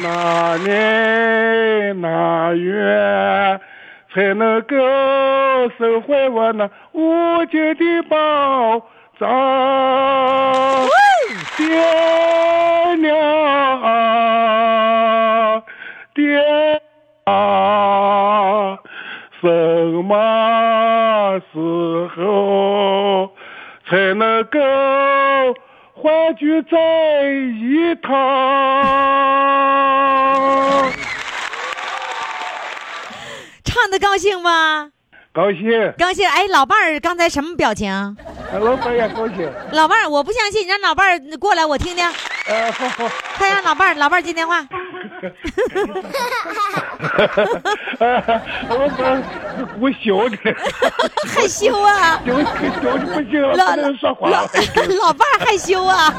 [0.04, 3.60] 哪年哪月
[4.14, 4.76] 才能够
[5.78, 8.82] 收回我那无尽的宝
[9.20, 9.28] 藏？
[11.58, 11.66] 爹
[12.98, 13.18] 娘
[13.82, 15.62] 啊，
[16.14, 16.40] 爹
[17.26, 18.78] 啊，
[19.42, 19.48] 什
[20.04, 20.16] 么
[21.40, 23.32] 时候
[23.90, 24.60] 才能够
[25.94, 26.78] 欢聚在
[27.60, 28.12] 一堂？
[33.64, 34.92] 唱的高兴吗？
[35.34, 36.28] 高兴，高兴。
[36.28, 38.18] 哎，老伴儿刚才什么表情？
[38.54, 39.50] 老伴儿也高兴。
[39.72, 42.06] 老伴儿，我不相信，你让老伴儿过来，我听听。
[42.48, 43.08] 呃，好好。
[43.38, 44.68] 快让老伴儿，老伴儿接电话。
[48.70, 49.24] 老板
[49.58, 50.38] 是故小的，
[51.28, 52.22] 害羞啊！
[52.26, 52.34] 小
[52.82, 54.50] 小的不行了，老不能说话老了。
[55.02, 56.14] 老伴儿害羞啊！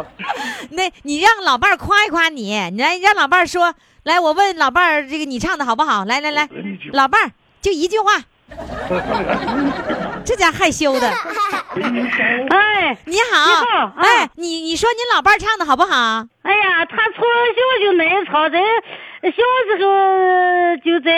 [0.70, 6.04] 那你让老伴儿夸一夸你，你来让老伴儿说，来，我问老伴儿，这个你唱的好不好？
[6.04, 6.48] 来来来，
[6.92, 8.12] 老伴儿就一句话，
[10.24, 11.08] 这家害羞的。
[11.08, 16.26] 哎，你好，你好哎，你你说你老伴儿唱的好不好？
[16.42, 17.24] 哎呀，他从
[17.54, 18.58] 小就爱唱，在
[19.30, 19.36] 小
[19.76, 21.10] 时候就在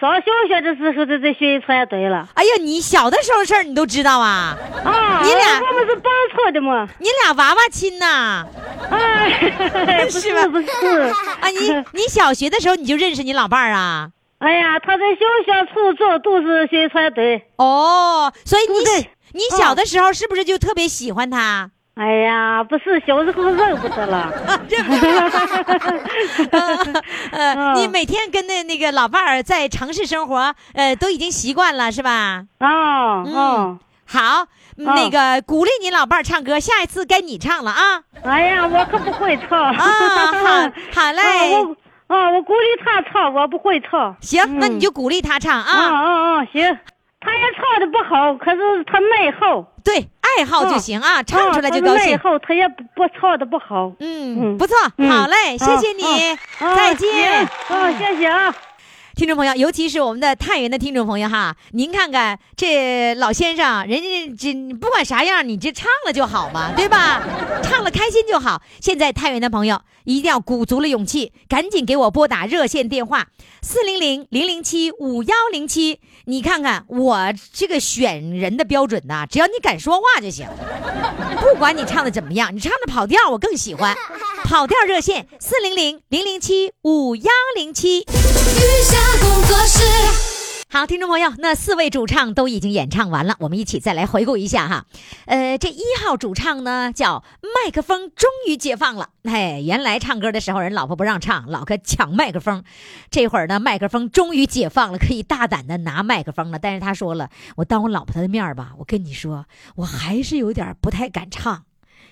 [0.00, 2.28] 上小学的时候就在学艺传队了。
[2.34, 4.56] 哎呀，你小的时候事儿你都知道啊？
[4.84, 6.86] 啊，你俩我们是帮错的嘛？
[6.98, 8.44] 你俩娃娃亲呐？
[8.90, 9.50] 哎，
[10.04, 10.66] 不是是吧不是
[11.40, 14.10] 啊，你你小学的时候你就认识你老伴儿啊？
[14.42, 17.46] 哎呀，他在小学、初中都是学艺传队。
[17.58, 18.80] 哦，所以你
[19.34, 21.70] 你小的时候是不是就特别喜欢他？
[21.94, 24.32] 哎呀，不是小时候认不得了。
[24.68, 25.08] 认不得。
[27.30, 32.42] 呃，你每天跟那那个老伴儿在城市生活，呃，都已经习惯了，是吧？
[32.58, 38.02] 哦哦，好，那个鼓励你老伴儿唱歌，下一次该你唱了啊！
[38.24, 39.62] 哎呀，我可不会唱。
[39.62, 41.22] 啊，好， 好嘞。
[42.08, 44.16] 啊我鼓励他唱，我不会唱。
[44.20, 45.90] 行，那你就鼓励他唱啊啊。
[45.90, 46.44] 啊啊！
[46.52, 46.78] 行，
[47.20, 49.64] 他也唱的不好，可是他爱好。
[49.84, 52.12] 对，爱好就行啊，唱出来就高兴。
[52.12, 53.92] 爱好，他也不不唱的不好。
[54.00, 56.02] 嗯，不错，嗯好嘞，谢谢你，
[56.60, 57.46] 啊再见。
[57.68, 58.54] 行啊，谢谢啊。
[59.14, 67.22] 听众朋友，尤其是我们的太原的听众朋友哈，您看看这老先生，人家这不管啥样，你这唱了就好嘛， 对吧？
[67.62, 68.62] 唱了开心就好。
[68.80, 73.28] 现在太原的朋友一定要鼓足了勇气，赶紧给我拨打热线电话
[73.60, 76.00] 四零零零零七五幺零七。
[76.26, 80.46] 你看看我这个选人的标准呐，只要你敢说话就行，
[81.40, 83.96] 不管你唱的怎么样，你唱的跑调我更喜欢。
[84.44, 88.00] 跑调热线四零零零零七五幺零七。
[88.00, 88.04] 雨
[88.84, 90.31] 下工作室。
[90.72, 94.86] 好，听众朋友，那四位主唱都已经演唱完了，我们一起再来回顾一下哈。
[95.26, 102.64] 呃，这一号主唱呢叫麦克风终于解放了，哎，原来唱歌的时候人老婆不让唱，老哥抢麦克风，
[103.10, 106.58] 这会儿呢麦克风终于解放了，可以大胆的拿麦克风了。
[106.58, 109.44] 但是他说了，我当我老婆的面吧，我跟你说，
[109.76, 111.64] 我还是有点不太敢唱，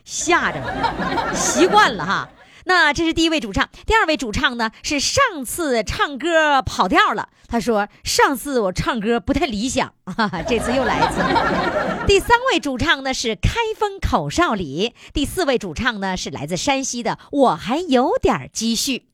[0.05, 2.29] 吓着我，习惯了哈。
[2.71, 7.29] 那这是第一位主唱，第二位主唱呢是上次唱歌跑调了。
[7.49, 12.07] 他说上次我唱歌不太理想，哈哈，这次又来一次。
[12.07, 19.07] 第三位主唱呢是开封口哨里，第四位主唱呢是来自山西的，我还有点积蓄。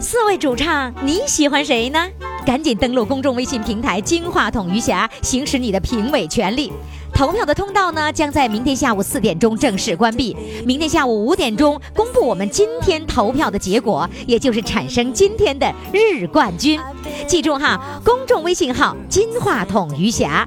[0.00, 2.06] 四位主唱，你喜欢谁呢？
[2.44, 6.72] 赶紧登录公众微信平台“金话筒余霞”，行使你的评委权利。
[7.12, 10.36] 投票的通道呢，将在明天下午四点钟正式关闭。
[10.64, 16.78] 明天下午五点钟公布我们今天投票的结果，也就是产生今天的日冠军。
[17.26, 20.46] 记住哈，公众微信号“金话筒余霞”。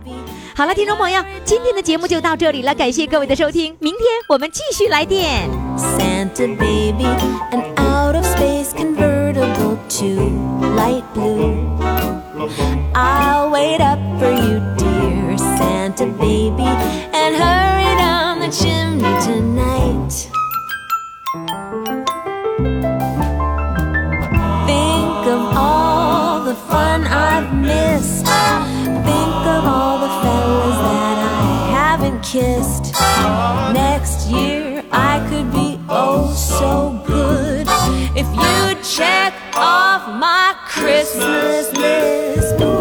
[0.55, 5.49] 好了，听众朋友，今天的节目就到这里了，感谢各位的收听，明天我们继续来电。
[5.77, 7.05] Santa baby,
[7.51, 8.71] an out of space
[9.89, 10.15] to
[10.75, 11.65] light blue.
[12.93, 20.13] I'll wait up for you, dear Santa baby, and hurry down the chimney tonight.
[24.67, 28.25] Think of all the fun I've missed.
[28.25, 32.93] Think of all the fellas that I haven't kissed.
[33.73, 36.31] Next year I could be oh
[38.95, 42.78] check off my Christmas list.